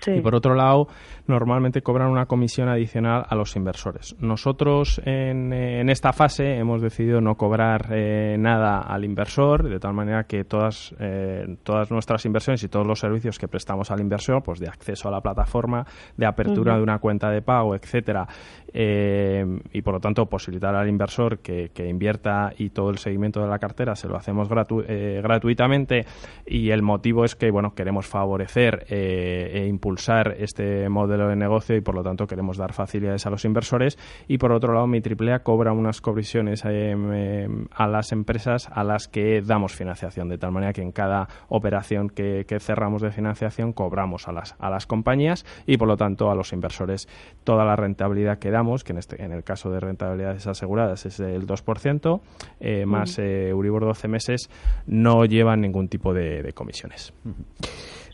y 0.07 0.21
por 0.21 0.35
otro 0.35 0.55
lado, 0.55 0.87
normalmente 1.27 1.81
cobran 1.81 2.09
una 2.09 2.25
comisión 2.25 2.69
adicional 2.69 3.25
a 3.27 3.35
los 3.35 3.55
inversores. 3.55 4.15
Nosotros 4.19 5.01
en, 5.05 5.51
esta 5.89 6.13
fase 6.13 6.57
hemos 6.57 6.81
decidido 6.81 7.21
no 7.21 7.35
cobrar 7.35 7.87
eh, 7.91 8.35
nada 8.39 8.79
al 8.79 9.03
inversor, 9.03 9.67
de 9.67 9.79
tal 9.79 9.93
manera 9.93 10.25
que 10.25 10.43
todas, 10.43 10.93
eh, 10.99 11.57
todas 11.63 11.89
nuestras 11.91 12.25
inversiones 12.25 12.63
y 12.63 12.67
todos 12.67 12.85
los 12.85 12.99
servicios 12.99 13.39
que 13.39 13.47
prestamos 13.47 13.91
al 13.91 14.01
inversor, 14.01 14.43
pues 14.43 14.59
de 14.59 14.67
acceso 14.67 15.07
a 15.07 15.11
la 15.11 15.21
plataforma, 15.21 15.85
de 16.15 16.25
apertura 16.25 16.77
de 16.77 16.83
una 16.83 16.99
cuenta 16.99 17.29
de 17.29 17.41
pago, 17.41 17.75
etcétera, 17.75 18.27
eh, 18.71 19.45
y 19.73 19.81
por 19.81 19.95
lo 19.95 19.99
tanto 19.99 20.25
posibilitar 20.27 20.75
al 20.75 20.87
inversor 20.87 21.39
que, 21.39 21.71
invierta 21.85 22.51
y 22.57 22.71
todo 22.71 22.89
el 22.89 22.97
seguimiento 22.97 23.41
de 23.41 23.47
la 23.47 23.59
cartera 23.59 23.95
se 23.95 24.07
lo 24.07 24.17
hacemos 24.17 24.49
gratuitamente 24.49 26.05
y 26.47 26.71
el 26.71 26.81
motivo 26.81 27.23
es 27.23 27.35
que 27.35 27.51
bueno 27.51 27.75
queremos 27.75 28.07
favorecer 28.07 28.85
e 28.89 29.67
impulsar 29.69 29.84
impulsar 29.85 30.35
este 30.39 30.89
modelo 30.89 31.27
de 31.27 31.35
negocio 31.35 31.75
y 31.75 31.81
por 31.81 31.93
lo 31.93 32.01
tanto 32.01 32.25
queremos 32.25 32.57
dar 32.57 32.73
facilidades 32.73 33.27
a 33.27 33.29
los 33.29 33.45
inversores. 33.45 33.99
Y 34.27 34.39
por 34.39 34.51
otro 34.51 34.73
lado 34.73 34.87
mi 34.87 34.99
AAA 34.99 35.43
cobra 35.43 35.73
unas 35.73 36.01
comisiones 36.01 36.65
em, 36.65 37.13
em, 37.13 37.65
a 37.71 37.85
las 37.85 38.11
empresas 38.11 38.67
a 38.71 38.83
las 38.83 39.07
que 39.07 39.43
damos 39.43 39.75
financiación 39.75 40.27
de 40.27 40.39
tal 40.39 40.51
manera 40.51 40.73
que 40.73 40.81
en 40.81 40.91
cada 40.91 41.27
operación 41.49 42.09
que, 42.09 42.45
cerramos 42.59 43.03
de 43.03 43.11
financiación 43.11 43.73
cobramos 43.73 44.27
a 44.27 44.31
las, 44.31 44.55
a 44.57 44.71
las 44.71 44.87
compañías 44.87 45.45
y 45.67 45.77
por 45.77 45.87
lo 45.87 45.97
tanto 45.97 46.31
a 46.31 46.35
los 46.35 46.51
inversores. 46.51 47.07
Toda 47.43 47.63
la 47.63 47.75
rentabilidad 47.75 48.39
que 48.39 48.49
damos 48.49 48.83
que 48.83 48.93
en, 48.93 48.97
este, 48.97 49.23
en 49.23 49.33
el 49.33 49.43
caso 49.43 49.69
de 49.69 49.81
rentabilidades 49.81 50.47
aseguradas 50.47 51.05
es 51.05 51.17
del 51.17 51.45
2% 51.45 52.21
eh, 52.59 52.85
más 52.87 53.19
eh, 53.19 53.49
Euribor 53.49 53.85
12 53.85 54.07
meses 54.07 54.49
no 54.87 55.25
llevan 55.25 55.61
ningún 55.61 55.89
tipo 55.89 56.13
de, 56.13 56.51
comisiones. 56.53 57.13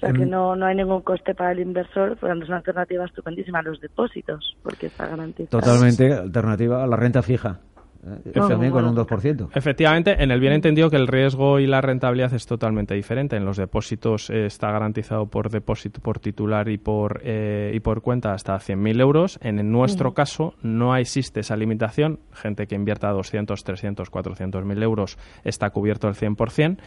Sea 0.02 0.14
que 0.14 0.26
no, 0.26 0.56
no 0.56 0.66
hay 0.66 0.76
ningún 0.76 1.02
coste 1.02 1.36
para 1.36 1.52
el 1.52 1.60
inversor, 1.60 2.18
pues 2.18 2.36
es 2.36 2.48
una 2.48 2.58
alternativa 2.58 3.06
estupendísima 3.06 3.60
a 3.60 3.64
los 3.64 3.80
depósitos, 3.80 4.58
porque 4.64 4.88
está 4.88 5.08
garantizado. 5.08 5.62
Totalmente 5.62 6.12
alternativa 6.14 6.84
a 6.84 6.88
la 6.88 6.98
renta 6.98 7.22
fija. 7.22 7.60
Eh, 8.04 8.32
también 8.32 8.72
con 8.72 8.86
un 8.86 8.96
2%. 8.96 9.50
Efectivamente, 9.54 10.24
en 10.24 10.32
el 10.32 10.40
bien 10.40 10.54
entendido 10.54 10.90
que 10.90 10.96
el 10.96 11.08
riesgo 11.08 11.60
y 11.60 11.68
la 11.68 11.82
rentabilidad 11.82 12.34
es 12.34 12.48
totalmente 12.48 12.96
diferente. 12.96 13.36
En 13.36 13.46
los 13.46 13.58
depósitos 13.58 14.30
eh, 14.30 14.46
está 14.46 14.72
garantizado 14.72 15.28
por 15.28 15.50
depósito, 15.50 16.02
por 16.02 16.20
titular 16.20 16.68
y 16.70 16.78
por, 16.78 17.22
eh, 17.24 17.72
y 17.76 17.80
por 17.80 18.02
cuenta 18.02 18.34
hasta 18.34 18.56
100.000 18.56 19.02
euros. 19.02 19.40
En 19.42 19.72
nuestro 19.72 20.14
caso 20.14 20.56
no 20.64 20.96
existe 20.96 21.42
esa 21.42 21.56
limitación. 21.56 22.20
Gente 22.34 22.66
que 22.66 22.76
invierta 22.76 23.10
200, 23.12 23.64
300, 23.64 24.12
400.000 24.12 24.84
euros 24.84 25.18
está 25.44 25.70
cubierto 25.70 26.08
al 26.08 26.16
100% 26.16 26.78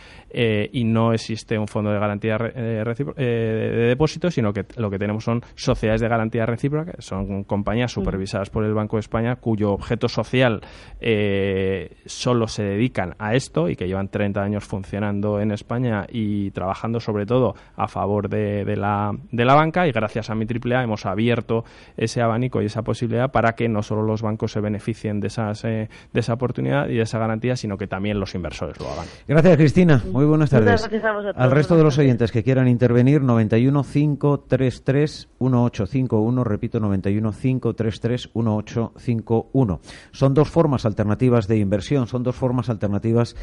y 0.72 0.84
no 0.84 1.12
existe 1.12 1.58
un 1.58 1.68
fondo 1.68 1.92
de 1.92 1.98
garantía 1.98 2.38
de 2.38 3.86
depósito, 3.88 4.30
sino 4.30 4.52
que 4.52 4.64
lo 4.76 4.90
que 4.90 4.98
tenemos 4.98 5.24
son 5.24 5.42
sociedades 5.54 6.00
de 6.00 6.08
garantía 6.08 6.46
recíproca, 6.46 6.92
que 6.92 7.02
son 7.02 7.44
compañías 7.44 7.92
supervisadas 7.92 8.50
por 8.50 8.64
el 8.64 8.74
Banco 8.74 8.96
de 8.96 9.00
España 9.00 9.36
cuyo 9.36 9.72
objeto 9.72 10.08
social 10.08 10.62
eh, 11.06 11.98
solo 12.06 12.48
se 12.48 12.62
dedican 12.62 13.14
a 13.18 13.34
esto 13.34 13.68
y 13.68 13.76
que 13.76 13.86
llevan 13.86 14.08
30 14.08 14.42
años 14.42 14.64
funcionando 14.64 15.38
en 15.38 15.50
España 15.50 16.06
y 16.10 16.50
trabajando 16.52 16.98
sobre 16.98 17.26
todo 17.26 17.54
a 17.76 17.88
favor 17.88 18.30
de, 18.30 18.64
la, 18.74 19.12
de 19.30 19.44
la 19.44 19.54
banca 19.54 19.86
y 19.86 19.92
gracias 19.92 20.30
a 20.30 20.34
mi 20.34 20.46
AAA 20.46 20.82
hemos 20.82 21.04
abierto 21.04 21.66
ese 21.98 22.22
abanico 22.22 22.62
y 22.62 22.66
esa 22.66 22.80
posibilidad 22.80 23.30
para 23.30 23.52
que 23.52 23.68
no 23.68 23.82
solo 23.82 24.02
los 24.02 24.22
bancos 24.22 24.52
se 24.52 24.60
beneficien 24.60 25.20
de, 25.20 25.26
esas, 25.26 25.62
eh, 25.66 25.90
de 26.10 26.20
esa 26.20 26.32
oportunidad 26.32 26.88
y 26.88 26.94
de 26.94 27.02
esa 27.02 27.18
garantía, 27.18 27.54
sino 27.54 27.76
que 27.76 27.86
también 27.86 28.18
los 28.18 28.34
inversores 28.34 28.80
lo 28.80 28.88
hagan. 28.90 29.04
Gracias, 29.28 29.58
Cristina. 29.58 30.02
Muy 30.10 30.24
buenas 30.24 30.48
tardes. 30.48 30.88
Al 31.36 31.50
resto 31.50 31.76
de 31.76 31.82
los 31.82 31.98
oyentes 31.98 32.32
que 32.32 32.42
quieran 32.42 32.66
intervenir, 32.66 33.20
91 33.20 33.84
533 33.84 35.28
1851, 35.38 36.44
repito, 36.44 36.80
91 36.80 37.30
533 37.30 38.30
1851. 38.34 39.80
Son 40.10 40.32
dos 40.32 40.48
formas 40.48 40.86
alternativas 40.86 40.93
de 40.94 41.58
inversión, 41.58 42.06
son 42.06 42.22
dos 42.22 42.36
formas 42.36 42.68
alternativas 42.70 43.36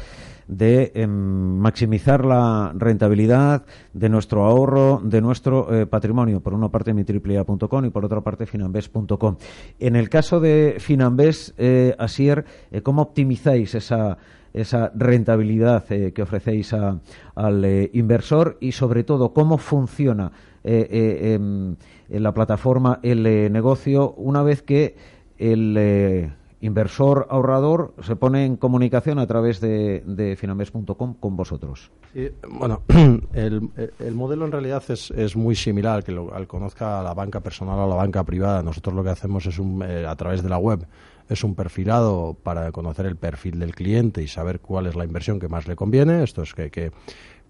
de 0.48 0.92
em, 0.94 1.10
maximizar 1.10 2.24
la 2.24 2.72
rentabilidad 2.74 3.64
de 3.92 4.08
nuestro 4.08 4.44
ahorro, 4.44 5.00
de 5.04 5.20
nuestro 5.20 5.72
eh, 5.72 5.86
patrimonio. 5.86 6.40
Por 6.40 6.54
una 6.54 6.68
parte 6.68 6.94
mitriplea.com 6.94 7.84
y 7.84 7.90
por 7.90 8.04
otra 8.04 8.20
parte 8.20 8.46
finambes.com. 8.46 9.36
En 9.78 9.96
el 9.96 10.08
caso 10.08 10.40
de 10.40 10.76
Finambes, 10.78 11.54
eh, 11.58 11.94
Asier, 11.98 12.44
eh, 12.70 12.82
¿cómo 12.82 13.02
optimizáis 13.02 13.74
esa 13.74 14.18
esa 14.54 14.92
rentabilidad 14.94 15.86
que 15.86 16.22
ofrecéis 16.22 16.74
al 16.74 17.88
inversor 17.94 18.58
y 18.60 18.72
sobre 18.72 19.02
todo 19.02 19.32
cómo 19.32 19.56
funciona 19.56 20.30
em, 20.62 21.74
en 22.10 22.22
la 22.22 22.34
plataforma 22.34 23.00
el 23.02 23.22
negocio 23.50 24.12
una 24.12 24.42
vez 24.42 24.60
que 24.60 24.94
el 25.38 26.34
inversor 26.62 27.26
ahorrador 27.28 27.92
se 28.02 28.16
pone 28.16 28.46
en 28.46 28.56
comunicación 28.56 29.18
a 29.18 29.26
través 29.26 29.60
de, 29.60 30.02
de 30.06 30.38
con 30.96 31.36
vosotros. 31.36 31.90
bueno, 32.48 32.82
el, 33.34 34.14
modelo 34.14 34.46
en 34.46 34.52
realidad 34.52 34.82
es, 34.88 35.10
es 35.10 35.36
muy 35.36 35.56
similar 35.56 36.04
que 36.04 36.12
lo, 36.12 36.32
al 36.32 36.46
conozca 36.46 37.02
la 37.02 37.14
banca 37.14 37.40
personal 37.40 37.78
o 37.80 37.88
la 37.88 37.96
banca 37.96 38.22
privada. 38.24 38.62
Nosotros 38.62 38.94
lo 38.94 39.02
que 39.02 39.10
hacemos 39.10 39.44
es 39.46 39.58
un, 39.58 39.82
eh, 39.82 40.06
a 40.06 40.14
través 40.14 40.42
de 40.42 40.48
la 40.48 40.58
web 40.58 40.86
es 41.28 41.44
un 41.44 41.54
perfilado 41.54 42.36
para 42.42 42.70
conocer 42.72 43.06
el 43.06 43.16
perfil 43.16 43.58
del 43.58 43.74
cliente 43.74 44.22
y 44.22 44.28
saber 44.28 44.60
cuál 44.60 44.86
es 44.86 44.94
la 44.94 45.04
inversión 45.04 45.40
que 45.40 45.48
más 45.48 45.66
le 45.66 45.76
conviene. 45.76 46.22
Esto 46.22 46.42
es 46.42 46.54
que, 46.54 46.70
que 46.70 46.92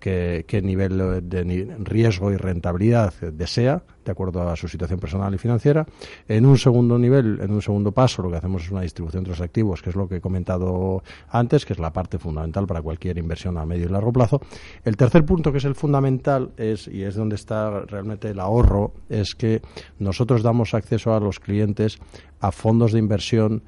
qué, 0.03 0.61
nivel 0.63 1.29
de 1.29 1.77
riesgo 1.79 2.33
y 2.33 2.37
rentabilidad 2.37 3.15
desea, 3.33 3.85
de 4.05 4.11
acuerdo 4.11 4.49
a 4.49 4.57
su 4.57 4.67
situación 4.67 4.99
personal 4.99 5.33
y 5.33 5.39
financiera. 5.39 5.87
En 6.27 6.45
un 6.45 6.59
segundo 6.59 6.99
nivel, 6.99 7.39
en 7.41 7.53
un 7.53 7.63
segundo 7.63 7.93
paso, 7.93 8.21
lo 8.21 8.31
que 8.31 8.37
hacemos 8.37 8.65
es 8.65 8.71
una 8.73 8.81
distribución 8.81 9.23
de 9.23 9.31
los 9.31 9.41
activos, 9.41 9.81
que 9.81 9.91
es 9.91 9.97
lo 9.97 10.09
que 10.09 10.17
he 10.17 10.21
comentado 10.21 11.05
antes, 11.29 11.65
que 11.65 11.73
es 11.73 11.79
la 11.79 11.93
parte 11.93 12.19
fundamental 12.19 12.67
para 12.67 12.83
cualquier 12.83 13.17
inversión 13.19 13.57
a 13.59 13.65
medio 13.65 13.87
y 13.87 13.91
largo 13.91 14.13
plazo. 14.13 14.41
El 14.85 14.97
tercer 14.97 15.25
punto, 15.25 15.53
que 15.53 15.59
es 15.59 15.65
el 15.65 15.77
fundamental, 15.77 16.51
es, 16.57 16.89
y 16.89 17.05
es 17.05 17.15
donde 17.15 17.37
está 17.37 17.83
realmente 17.83 18.31
el 18.31 18.41
ahorro, 18.41 18.93
es 19.09 19.37
que 19.37 19.63
nosotros 20.01 20.43
damos 20.43 20.75
acceso 20.75 21.15
a 21.15 21.21
los 21.21 21.39
clientes 21.39 21.99
a 22.41 22.51
fondos 22.51 22.91
de 22.91 22.99
inversión 22.99 23.63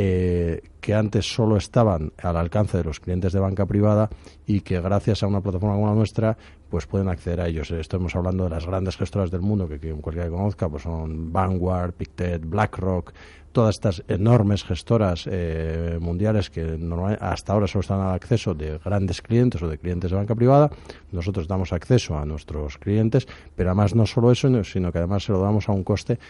eh, 0.00 0.62
que 0.80 0.94
antes 0.94 1.26
solo 1.26 1.56
estaban 1.56 2.12
al 2.22 2.36
alcance 2.36 2.78
de 2.78 2.84
los 2.84 3.00
clientes 3.00 3.32
de 3.32 3.40
banca 3.40 3.66
privada 3.66 4.08
y 4.46 4.60
que 4.60 4.80
gracias 4.80 5.24
a 5.24 5.26
una 5.26 5.40
plataforma 5.40 5.74
como 5.74 5.88
la 5.88 5.94
nuestra 5.94 6.38
pues 6.70 6.86
pueden 6.86 7.08
acceder 7.08 7.40
a 7.40 7.48
ellos. 7.48 7.72
Estamos 7.72 8.14
hablando 8.14 8.44
de 8.44 8.50
las 8.50 8.64
grandes 8.64 8.96
gestoras 8.96 9.32
del 9.32 9.40
mundo 9.40 9.68
que, 9.68 9.80
que 9.80 9.92
cualquiera 9.94 10.28
que 10.28 10.36
conozca 10.36 10.68
pues 10.68 10.84
son 10.84 11.32
Vanguard, 11.32 11.94
Pictet, 11.94 12.44
BlackRock, 12.48 13.12
todas 13.50 13.74
estas 13.74 14.04
enormes 14.06 14.62
gestoras 14.62 15.24
eh, 15.28 15.98
mundiales 16.00 16.48
que 16.48 16.78
hasta 17.18 17.52
ahora 17.52 17.66
solo 17.66 17.80
están 17.80 18.00
al 18.00 18.14
acceso 18.14 18.54
de 18.54 18.78
grandes 18.78 19.20
clientes 19.20 19.60
o 19.60 19.68
de 19.68 19.78
clientes 19.78 20.12
de 20.12 20.16
banca 20.16 20.36
privada. 20.36 20.70
Nosotros 21.10 21.48
damos 21.48 21.72
acceso 21.72 22.16
a 22.16 22.24
nuestros 22.24 22.78
clientes, 22.78 23.26
pero 23.56 23.70
además 23.70 23.96
no 23.96 24.06
solo 24.06 24.30
eso, 24.30 24.62
sino 24.62 24.92
que 24.92 24.98
además 24.98 25.24
se 25.24 25.32
lo 25.32 25.40
damos 25.40 25.68
a 25.68 25.72
un 25.72 25.82
coste 25.82 26.20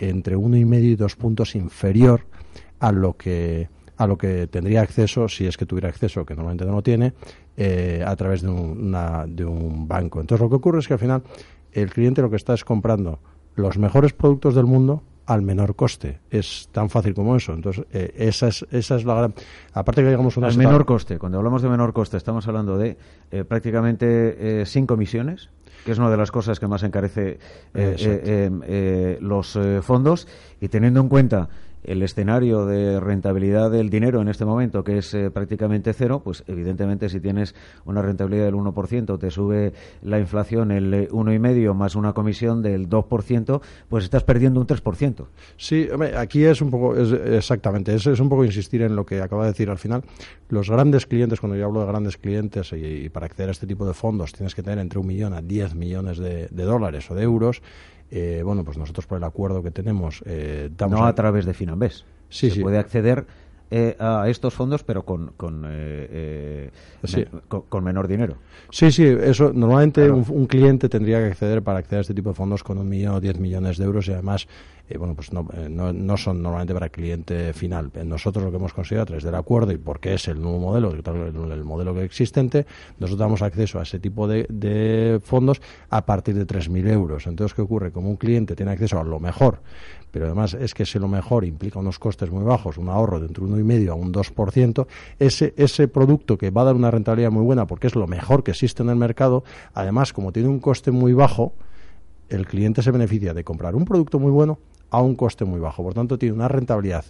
entre 0.00 0.36
uno 0.36 0.56
y 0.56 0.64
medio 0.64 0.90
y 0.90 0.96
dos 0.96 1.16
puntos 1.16 1.54
inferior 1.54 2.22
a 2.84 2.92
lo 2.92 3.16
que 3.16 3.68
a 3.96 4.06
lo 4.06 4.18
que 4.18 4.46
tendría 4.48 4.82
acceso 4.82 5.28
si 5.28 5.46
es 5.46 5.56
que 5.56 5.66
tuviera 5.66 5.88
acceso, 5.88 6.26
que 6.26 6.34
normalmente 6.34 6.66
no 6.66 6.72
lo 6.72 6.82
tiene, 6.82 7.14
eh, 7.56 8.02
a 8.04 8.14
través 8.16 8.42
de, 8.42 8.48
de 9.28 9.44
un 9.44 9.86
banco. 9.86 10.20
Entonces 10.20 10.42
lo 10.42 10.50
que 10.50 10.56
ocurre 10.56 10.80
es 10.80 10.88
que 10.88 10.94
al 10.94 10.98
final 10.98 11.22
el 11.72 11.90
cliente 11.90 12.20
lo 12.20 12.28
que 12.28 12.36
está 12.36 12.54
es 12.54 12.64
comprando 12.64 13.20
los 13.54 13.78
mejores 13.78 14.12
productos 14.12 14.56
del 14.56 14.66
mundo 14.66 15.04
al 15.26 15.42
menor 15.42 15.76
coste. 15.76 16.20
Es 16.28 16.68
tan 16.72 16.90
fácil 16.90 17.14
como 17.14 17.36
eso. 17.36 17.54
Entonces, 17.54 17.86
eh, 17.92 18.12
esa, 18.16 18.48
es, 18.48 18.66
esa 18.70 18.96
es 18.96 19.04
la 19.04 19.14
gran. 19.14 19.34
Aparte 19.72 20.02
que 20.02 20.08
digamos 20.08 20.36
una. 20.36 20.48
Al 20.48 20.58
menor 20.58 20.84
coste. 20.84 21.18
Cuando 21.18 21.38
hablamos 21.38 21.62
de 21.62 21.68
menor 21.68 21.92
coste, 21.92 22.16
estamos 22.16 22.46
hablando 22.48 22.76
de 22.76 22.98
eh, 23.30 23.44
prácticamente 23.44 24.66
sin 24.66 24.86
comisiones, 24.86 25.50
que 25.84 25.92
es 25.92 25.98
una 25.98 26.10
de 26.10 26.16
las 26.16 26.30
cosas 26.32 26.58
que 26.60 26.66
más 26.66 26.82
encarece 26.82 27.38
los 29.20 29.58
fondos. 29.82 30.26
Y 30.60 30.68
teniendo 30.68 31.00
en 31.00 31.08
cuenta 31.08 31.48
el 31.84 32.02
escenario 32.02 32.66
de 32.66 32.98
rentabilidad 32.98 33.70
del 33.70 33.90
dinero 33.90 34.20
en 34.20 34.28
este 34.28 34.44
momento, 34.44 34.82
que 34.82 34.98
es 34.98 35.14
eh, 35.14 35.30
prácticamente 35.30 35.92
cero, 35.92 36.20
pues 36.24 36.44
evidentemente 36.46 37.08
si 37.08 37.20
tienes 37.20 37.54
una 37.84 38.02
rentabilidad 38.02 38.46
del 38.46 38.54
1%, 38.54 39.18
te 39.18 39.30
sube 39.30 39.72
la 40.02 40.18
inflación 40.18 40.70
el 40.70 41.08
1,5% 41.10 41.70
eh, 41.70 41.74
más 41.74 41.94
una 41.94 42.12
comisión 42.12 42.62
del 42.62 42.88
2%, 42.88 43.60
pues 43.88 44.04
estás 44.04 44.24
perdiendo 44.24 44.60
un 44.60 44.66
3%. 44.66 45.26
Sí, 45.56 45.88
aquí 46.16 46.44
es 46.44 46.60
un 46.60 46.70
poco, 46.70 46.96
es, 46.96 47.12
exactamente, 47.12 47.94
es, 47.94 48.06
es 48.06 48.20
un 48.20 48.28
poco 48.28 48.44
insistir 48.44 48.82
en 48.82 48.96
lo 48.96 49.04
que 49.04 49.20
acaba 49.20 49.44
de 49.44 49.52
decir 49.52 49.70
al 49.70 49.78
final. 49.78 50.02
Los 50.48 50.70
grandes 50.70 51.06
clientes, 51.06 51.40
cuando 51.40 51.56
yo 51.56 51.66
hablo 51.66 51.80
de 51.80 51.86
grandes 51.86 52.16
clientes 52.16 52.72
y, 52.72 53.08
para 53.10 53.26
acceder 53.26 53.48
a 53.48 53.52
este 53.52 53.66
tipo 53.66 53.86
de 53.86 53.94
fondos 53.94 54.32
tienes 54.32 54.54
que 54.54 54.62
tener 54.62 54.78
entre 54.78 54.98
un 54.98 55.06
millón 55.06 55.34
a 55.34 55.42
10 55.42 55.74
millones 55.74 56.18
de 56.18 56.48
dólares 56.50 57.10
o 57.10 57.14
de 57.14 57.22
euros, 57.22 57.62
eh, 58.16 58.42
bueno, 58.44 58.62
pues 58.62 58.78
nosotros 58.78 59.08
por 59.08 59.18
el 59.18 59.24
acuerdo 59.24 59.60
que 59.60 59.72
tenemos 59.72 60.22
eh, 60.24 60.70
No 60.88 61.04
a, 61.04 61.12
través 61.16 61.44
de 61.46 61.52
Finambés. 61.52 62.04
Sí, 62.28 62.48
Se 62.48 62.60
puede 62.60 62.78
acceder 62.78 63.26
eh, 63.72 63.96
a 63.98 64.28
estos 64.28 64.54
fondos, 64.54 64.84
pero 64.84 65.04
con, 65.04 65.32
con, 65.36 65.64
eh, 65.66 66.70
con, 67.48 67.82
menor 67.82 68.06
dinero. 68.06 68.36
Sí, 68.70 68.92
sí, 68.92 69.04
eso 69.04 69.52
normalmente 69.52 70.08
un, 70.08 70.46
cliente 70.46 70.88
tendría 70.88 71.18
que 71.18 71.26
acceder 71.32 71.62
para 71.62 71.80
acceder 71.80 71.98
a 71.98 72.00
este 72.02 72.14
tipo 72.14 72.28
de 72.28 72.36
fondos 72.36 72.62
con 72.62 72.78
un 72.78 72.88
millón 72.88 73.16
o 73.16 73.20
diez 73.20 73.40
millones 73.40 73.76
de 73.76 73.84
euros 73.84 74.06
y 74.06 74.12
además 74.12 74.46
eh, 74.86 74.98
bueno, 74.98 75.14
pues 75.14 75.32
no, 75.32 75.48
eh, 75.54 75.68
no, 75.70 75.94
no, 75.94 76.16
son 76.18 76.42
normalmente 76.42 76.74
para 76.74 76.90
cliente 76.90 77.54
final. 77.54 77.90
Eh, 77.94 78.04
nosotros 78.04 78.44
lo 78.44 78.50
que 78.50 78.58
hemos 78.58 78.74
conseguido 78.74 79.02
a 79.02 79.06
través 79.06 79.24
del 79.24 79.34
acuerdo 79.34 79.72
y 79.72 79.78
porque 79.78 80.12
es 80.12 80.28
el 80.28 80.40
nuevo 80.40 80.58
modelo, 80.58 80.90
el, 80.92 81.64
modelo 81.64 81.94
que 81.94 82.04
existente, 82.04 82.66
nosotros 82.98 83.18
damos 83.18 83.40
acceso 83.40 83.78
a 83.78 83.82
ese 83.84 83.98
tipo 83.98 84.28
de, 84.28 84.46
de 84.50 85.20
fondos 85.24 85.62
a 85.88 86.04
partir 86.04 86.34
de 86.34 86.46
3.000 86.46 86.90
euros. 86.90 87.26
Entonces, 87.26 87.54
¿qué 87.54 87.62
ocurre? 87.62 87.92
Como 87.92 88.10
un 88.10 88.16
cliente 88.16 88.54
tiene 88.54 88.72
acceso 88.72 89.00
a 89.00 89.04
lo 89.04 89.18
mejor, 89.18 89.62
pero 90.10 90.26
además 90.26 90.52
es 90.52 90.74
que 90.74 90.84
si 90.84 90.98
lo 90.98 91.08
mejor 91.08 91.46
implica 91.46 91.78
unos 91.78 91.98
costes 91.98 92.30
muy 92.30 92.44
bajos, 92.44 92.76
un 92.76 92.90
ahorro 92.90 93.20
de 93.20 93.26
entre 93.26 93.42
uno 93.42 93.58
y 93.58 93.64
medio 93.64 93.92
a 93.92 93.94
un 93.94 94.12
2%, 94.12 94.86
ese, 95.18 95.54
ese 95.56 95.88
producto 95.88 96.36
que 96.36 96.50
va 96.50 96.60
a 96.60 96.64
dar 96.66 96.74
una 96.74 96.90
rentabilidad 96.90 97.30
muy 97.30 97.42
buena 97.42 97.66
porque 97.66 97.86
es 97.86 97.94
lo 97.94 98.06
mejor 98.06 98.44
que 98.44 98.50
existe 98.50 98.82
en 98.82 98.90
el 98.90 98.96
mercado, 98.96 99.44
además 99.72 100.12
como 100.12 100.30
tiene 100.30 100.50
un 100.50 100.60
coste 100.60 100.90
muy 100.90 101.14
bajo, 101.14 101.54
el 102.28 102.46
cliente 102.46 102.82
se 102.82 102.90
beneficia 102.90 103.32
de 103.32 103.44
comprar 103.44 103.74
un 103.74 103.86
producto 103.86 104.18
muy 104.18 104.30
bueno 104.30 104.58
a 104.94 105.02
un 105.02 105.14
coste 105.14 105.44
muy 105.44 105.60
bajo. 105.60 105.82
Por 105.82 105.94
tanto, 105.94 106.18
tiene 106.18 106.34
una 106.34 106.48
rentabilidad 106.48 107.04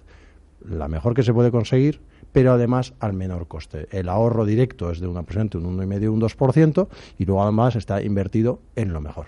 la 0.68 0.88
mejor 0.88 1.14
que 1.14 1.22
se 1.22 1.32
puede 1.32 1.50
conseguir, 1.50 2.00
pero 2.32 2.52
además 2.52 2.94
al 3.00 3.12
menor 3.12 3.46
coste. 3.46 3.86
El 3.90 4.08
ahorro 4.08 4.44
directo 4.44 4.90
es 4.90 5.00
de 5.00 5.06
un 5.06 5.16
aproximadamente 5.16 5.58
un 5.58 5.78
1,5 5.78 6.08
un 6.08 6.20
2% 6.20 6.88
y 7.18 7.24
luego 7.26 7.42
además 7.42 7.76
está 7.76 8.02
invertido 8.02 8.60
en 8.76 8.92
lo 8.92 9.00
mejor. 9.00 9.26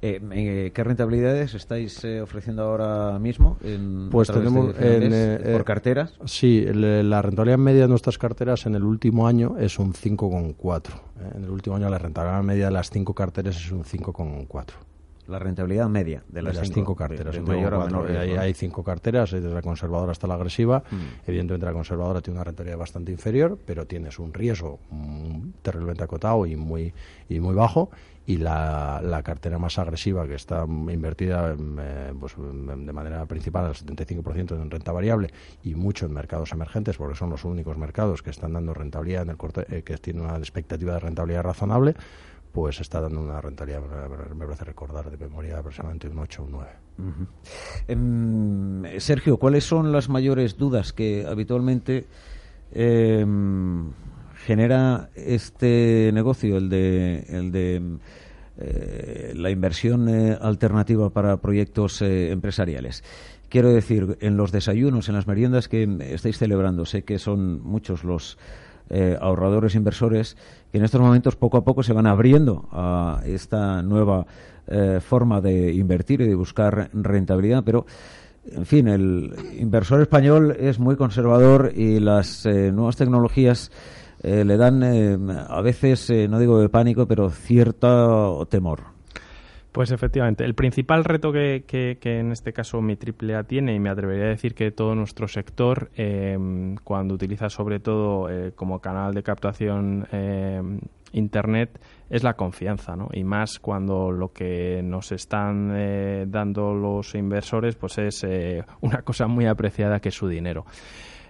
Eh, 0.00 0.22
eh, 0.32 0.70
¿Qué 0.72 0.84
rentabilidades 0.84 1.54
estáis 1.54 2.02
eh, 2.04 2.22
ofreciendo 2.22 2.62
ahora 2.62 3.18
mismo? 3.18 3.58
En, 3.62 4.08
pues 4.10 4.28
tenemos 4.28 4.74
por 4.74 5.64
carteras. 5.64 6.14
Sí, 6.24 6.64
la 6.72 7.20
rentabilidad 7.20 7.58
media 7.58 7.82
de 7.82 7.88
nuestras 7.88 8.16
carteras 8.16 8.64
en 8.66 8.74
el 8.74 8.84
último 8.84 9.26
año 9.26 9.56
es 9.58 9.78
un 9.78 9.92
5,4. 9.92 10.82
En 11.36 11.44
el 11.44 11.50
último 11.50 11.76
año 11.76 11.90
la 11.90 11.98
rentabilidad 11.98 12.42
media 12.42 12.66
de 12.66 12.72
las 12.72 12.90
cinco 12.90 13.14
carteras 13.14 13.56
es 13.56 13.70
un 13.70 13.84
5,4 13.84 14.93
la 15.26 15.38
rentabilidad 15.38 15.88
media 15.88 16.22
de 16.28 16.42
las, 16.42 16.58
cinco, 16.70 16.94
carteras. 16.94 17.36
hay, 18.38 18.54
cinco 18.54 18.84
carteras, 18.84 19.30
desde 19.30 19.48
la 19.48 19.62
conservadora 19.62 20.12
hasta 20.12 20.26
la 20.26 20.34
agresiva. 20.34 20.82
Mm. 20.90 21.26
Evidentemente 21.26 21.66
la 21.66 21.72
conservadora 21.72 22.20
tiene 22.20 22.38
una 22.38 22.44
rentabilidad 22.44 22.78
bastante 22.78 23.12
inferior, 23.12 23.58
pero 23.64 23.86
tienes 23.86 24.18
un 24.18 24.34
riesgo 24.34 24.78
mm, 24.90 25.48
terriblemente 25.62 26.04
acotado 26.04 26.44
y 26.46 26.56
muy, 26.56 26.92
y 27.28 27.40
muy 27.40 27.54
bajo. 27.54 27.90
Y 28.26 28.38
la, 28.38 29.02
la 29.02 29.22
cartera 29.22 29.58
más 29.58 29.78
agresiva, 29.78 30.26
que 30.26 30.34
está 30.34 30.64
invertida 30.64 31.54
eh, 31.54 32.12
pues, 32.18 32.34
de 32.38 32.92
manera 32.92 33.26
principal 33.26 33.66
al 33.66 33.74
75% 33.74 34.62
en 34.62 34.70
renta 34.70 34.92
variable 34.92 35.28
y 35.62 35.74
mucho 35.74 36.06
en 36.06 36.14
mercados 36.14 36.52
emergentes, 36.52 36.96
porque 36.96 37.16
son 37.16 37.28
los 37.28 37.44
únicos 37.44 37.76
mercados 37.76 38.22
que 38.22 38.30
están 38.30 38.54
dando 38.54 38.72
rentabilidad 38.72 39.24
en 39.24 39.30
el 39.30 39.36
corte, 39.36 39.66
eh, 39.68 39.82
que 39.82 39.98
tienen 39.98 40.22
una 40.22 40.38
expectativa 40.38 40.94
de 40.94 41.00
rentabilidad 41.00 41.42
razonable, 41.42 41.96
pues 42.54 42.80
está 42.80 43.00
dando 43.00 43.20
una 43.20 43.40
rentabilidad, 43.40 43.82
me 44.32 44.44
parece 44.44 44.64
recordar 44.64 45.10
de 45.10 45.16
memoria, 45.16 45.58
aproximadamente 45.58 46.08
un 46.08 46.20
8 46.20 46.40
o 46.40 46.44
un 46.44 46.52
9. 46.52 46.70
Em, 47.88 49.00
Sergio, 49.00 49.38
¿cuáles 49.38 49.64
son 49.64 49.90
las 49.90 50.08
mayores 50.08 50.56
dudas 50.56 50.92
que 50.92 51.26
habitualmente 51.26 52.06
em, 52.70 53.90
genera 54.46 55.10
este 55.16 56.12
negocio, 56.14 56.56
el 56.56 56.68
de, 56.68 57.26
el 57.28 57.50
de 57.50 57.98
eh, 58.58 59.32
la 59.34 59.50
inversión 59.50 60.08
eh, 60.08 60.38
alternativa 60.40 61.10
para 61.10 61.38
proyectos 61.38 62.02
eh, 62.02 62.30
empresariales? 62.30 63.02
Quiero 63.48 63.72
decir, 63.72 64.16
en 64.20 64.36
los 64.36 64.52
desayunos, 64.52 65.08
en 65.08 65.16
las 65.16 65.26
meriendas 65.26 65.66
que 65.66 65.88
estáis 66.12 66.38
celebrando, 66.38 66.86
sé 66.86 67.02
que 67.02 67.18
son 67.18 67.60
muchos 67.64 68.04
los 68.04 68.38
eh, 68.90 69.16
ahorradores 69.20 69.74
inversores 69.74 70.36
que 70.70 70.78
en 70.78 70.84
estos 70.84 71.00
momentos 71.00 71.36
poco 71.36 71.56
a 71.56 71.64
poco 71.64 71.82
se 71.82 71.92
van 71.92 72.06
abriendo 72.06 72.68
a 72.70 73.22
esta 73.24 73.82
nueva 73.82 74.26
eh, 74.66 75.00
forma 75.00 75.40
de 75.40 75.72
invertir 75.72 76.20
y 76.20 76.28
de 76.28 76.34
buscar 76.34 76.90
rentabilidad, 76.92 77.62
pero 77.64 77.86
en 78.50 78.66
fin, 78.66 78.88
el 78.88 79.34
inversor 79.58 80.02
español 80.02 80.54
es 80.58 80.78
muy 80.78 80.96
conservador 80.96 81.72
y 81.74 81.98
las 81.98 82.44
eh, 82.44 82.70
nuevas 82.72 82.96
tecnologías 82.96 83.70
le 84.22 84.56
dan 84.56 84.82
a 85.50 85.60
veces, 85.60 86.10
no 86.30 86.38
digo 86.38 86.58
de 86.58 86.70
pánico, 86.70 87.06
pero 87.06 87.28
cierto 87.28 88.48
temor. 88.48 88.93
Pues 89.74 89.90
efectivamente, 89.90 90.44
el 90.44 90.54
principal 90.54 91.02
reto 91.02 91.32
que, 91.32 91.64
que, 91.66 92.20
en 92.20 92.30
este 92.30 92.52
caso 92.52 92.80
mi 92.80 92.94
AAA 92.96 93.42
tiene, 93.42 93.74
y 93.74 93.80
me 93.80 93.90
atrevería 93.90 94.26
a 94.26 94.28
decir 94.28 94.54
que 94.54 94.70
todo 94.70 94.94
nuestro 94.94 95.26
sector, 95.26 95.90
eh, 95.96 96.38
cuando 96.84 97.14
utiliza 97.14 97.48
sobre 97.48 97.80
todo 97.80 98.30
eh, 98.30 98.52
como 98.54 98.78
canal 98.78 99.14
de 99.14 99.24
captación 99.24 100.06
eh, 100.12 100.62
Internet, 101.10 101.80
es 102.08 102.22
la 102.22 102.34
confianza, 102.34 102.94
¿no? 102.94 103.08
Y 103.12 103.24
más 103.24 103.58
cuando 103.58 104.12
lo 104.12 104.32
que 104.32 104.80
nos 104.84 105.10
están 105.10 106.30
dando 106.30 106.72
los 106.72 107.16
inversores, 107.16 107.74
pues 107.74 107.98
es 107.98 108.24
una 108.80 109.02
cosa 109.02 109.26
muy 109.26 109.46
apreciada 109.46 109.98
que 109.98 110.10
es 110.10 110.14
su 110.14 110.28
dinero. 110.28 110.66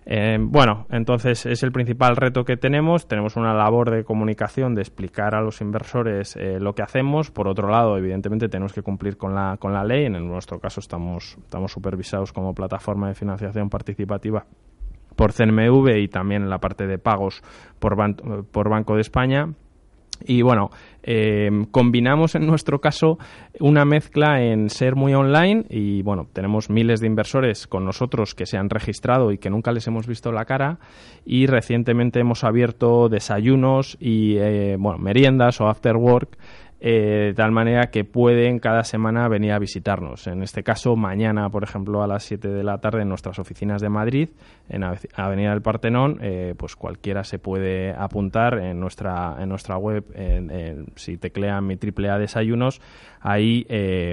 Eh, 0.06 0.36
bueno, 0.38 0.86
entonces 0.90 1.46
es 1.46 1.62
el 1.62 1.72
principal 1.72 2.16
reto 2.16 2.44
que 2.44 2.56
tenemos. 2.56 3.08
Tenemos 3.08 3.36
una 3.36 3.54
labor 3.54 3.90
de 3.90 4.04
comunicación, 4.04 4.74
de 4.74 4.82
explicar 4.82 5.34
a 5.34 5.40
los 5.40 5.60
inversores 5.60 6.36
eh, 6.36 6.58
lo 6.60 6.74
que 6.74 6.82
hacemos. 6.82 7.30
Por 7.30 7.48
otro 7.48 7.68
lado, 7.68 7.96
evidentemente 7.96 8.48
tenemos 8.48 8.72
que 8.72 8.82
cumplir 8.82 9.16
con 9.16 9.34
la, 9.34 9.56
con 9.58 9.72
la 9.72 9.84
ley. 9.84 10.04
En 10.04 10.28
nuestro 10.28 10.60
caso 10.60 10.80
estamos, 10.80 11.38
estamos 11.42 11.72
supervisados 11.72 12.32
como 12.32 12.54
plataforma 12.54 13.08
de 13.08 13.14
financiación 13.14 13.70
participativa 13.70 14.44
por 15.16 15.32
CNMV 15.32 15.96
y 15.98 16.08
también 16.08 16.42
en 16.42 16.50
la 16.50 16.58
parte 16.58 16.86
de 16.86 16.98
pagos 16.98 17.42
por, 17.78 17.96
por 18.50 18.68
Banco 18.68 18.96
de 18.96 19.00
España. 19.00 19.54
Y 20.26 20.42
bueno, 20.42 20.70
eh, 21.06 21.50
combinamos 21.70 22.34
en 22.34 22.46
nuestro 22.46 22.80
caso 22.80 23.18
una 23.60 23.84
mezcla 23.84 24.42
en 24.42 24.70
ser 24.70 24.96
muy 24.96 25.12
online 25.12 25.66
y 25.68 26.02
bueno, 26.02 26.26
tenemos 26.32 26.70
miles 26.70 27.00
de 27.00 27.06
inversores 27.06 27.66
con 27.66 27.84
nosotros 27.84 28.34
que 28.34 28.46
se 28.46 28.56
han 28.56 28.70
registrado 28.70 29.30
y 29.30 29.38
que 29.38 29.50
nunca 29.50 29.72
les 29.72 29.86
hemos 29.86 30.06
visto 30.06 30.32
la 30.32 30.46
cara 30.46 30.78
y 31.26 31.46
recientemente 31.46 32.20
hemos 32.20 32.42
abierto 32.42 33.10
desayunos 33.10 33.98
y 34.00 34.36
eh, 34.38 34.76
bueno, 34.78 34.98
meriendas 34.98 35.60
o 35.60 35.68
after 35.68 35.96
work 35.96 36.38
de 36.90 37.32
tal 37.34 37.50
manera 37.50 37.86
que 37.90 38.04
pueden 38.04 38.58
cada 38.58 38.84
semana 38.84 39.26
venir 39.28 39.52
a 39.52 39.58
visitarnos. 39.58 40.26
En 40.26 40.42
este 40.42 40.62
caso, 40.62 40.96
mañana, 40.96 41.48
por 41.48 41.64
ejemplo, 41.64 42.02
a 42.02 42.06
las 42.06 42.24
7 42.24 42.48
de 42.48 42.62
la 42.62 42.78
tarde 42.78 43.02
en 43.02 43.08
nuestras 43.08 43.38
oficinas 43.38 43.80
de 43.80 43.88
Madrid, 43.88 44.28
en 44.68 44.84
Avenida 45.14 45.50
del 45.50 45.62
Partenón, 45.62 46.20
pues 46.58 46.76
cualquiera 46.76 47.24
se 47.24 47.38
puede 47.38 47.92
apuntar 47.92 48.58
en 48.58 48.80
nuestra, 48.80 49.36
en 49.40 49.48
nuestra 49.48 49.78
web, 49.78 50.04
si 50.96 51.16
teclean 51.16 51.66
mi 51.66 51.76
triple 51.76 52.10
A 52.10 52.18
desayunos, 52.18 52.82
ahí, 53.20 53.66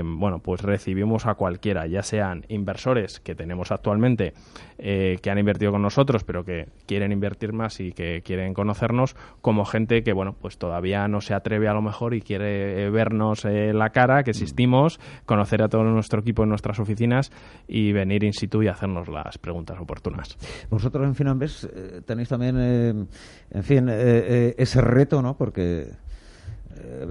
bueno, 0.06 0.40
pues 0.40 0.62
recibimos 0.62 1.26
a 1.26 1.34
cualquiera, 1.36 1.88
ya 1.88 2.04
sean 2.04 2.46
inversores 2.48 3.20
que 3.20 3.36
tenemos 3.36 3.74
actualmente, 3.74 4.34
que 4.78 5.30
han 5.30 5.38
invertido 5.38 5.74
con 5.74 5.82
nosotros, 5.82 6.24
pero 6.24 6.46
que 6.46 6.70
quieren 6.88 7.12
invertir 7.12 7.52
más 7.52 7.82
y 7.82 7.92
que 7.92 8.22
quieren 8.22 8.54
conocernos, 8.54 9.18
como 9.42 9.66
gente 9.66 10.04
que, 10.04 10.14
bueno, 10.14 10.38
pues 10.40 10.58
todavía 10.58 11.08
no 11.10 11.20
se 11.20 11.34
atreve 11.34 11.68
a 11.68 11.74
lo 11.74 11.82
mejor 11.82 12.14
y 12.14 12.22
quiere 12.22 12.61
vernos 12.92 13.46
eh, 13.46 13.74
la 13.74 13.90
cara, 13.90 14.24
que 14.24 14.32
existimos, 14.32 15.00
conocer 15.26 15.62
a 15.62 15.70
todo 15.70 15.84
nuestro 15.84 16.22
equipo 16.22 16.44
en 16.44 16.50
nuestras 16.50 16.80
oficinas 16.80 17.32
y 17.68 17.92
venir 17.92 18.24
in 18.24 18.34
situ 18.34 18.64
y 18.64 18.68
hacernos 18.68 19.08
las 19.08 19.38
preguntas 19.38 19.78
oportunas. 19.80 20.38
Vosotros 20.70 21.06
en 21.06 21.16
Finambes 21.16 21.64
eh, 21.64 22.02
tenéis 22.06 22.30
también, 22.30 22.56
eh, 22.60 23.06
en 23.52 23.64
fin, 23.64 23.90
ese 23.90 24.82
reto, 24.82 25.22
¿no? 25.22 25.38
Porque 25.38 25.88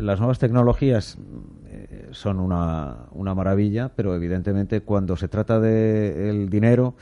las 0.01 0.19
nuevas 0.19 0.39
tecnologías 0.39 1.19
son 2.11 2.41
una, 2.41 3.07
una 3.13 3.35
maravilla, 3.35 3.91
pero 3.95 4.15
evidentemente 4.15 4.81
cuando 4.81 5.17
se 5.17 5.29
trata 5.29 5.61
del 5.61 6.49
dinero, 6.49 6.95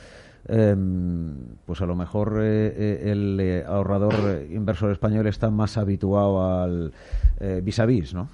Em, 0.48 1.34
pues 1.66 1.82
a 1.82 1.87
lo 1.87 1.94
mejor 1.94 2.38
eh, 2.40 2.72
eh, 2.74 3.11
el 3.12 3.38
eh, 3.38 3.64
ahorrador 3.66 4.46
inversor 4.50 4.90
español 4.90 5.26
está 5.26 5.50
más 5.50 5.76
habituado 5.76 6.62
al 6.62 6.92
vis 7.62 7.78
a 7.78 7.87
vis, 7.87 8.14
¿no? 8.14 8.28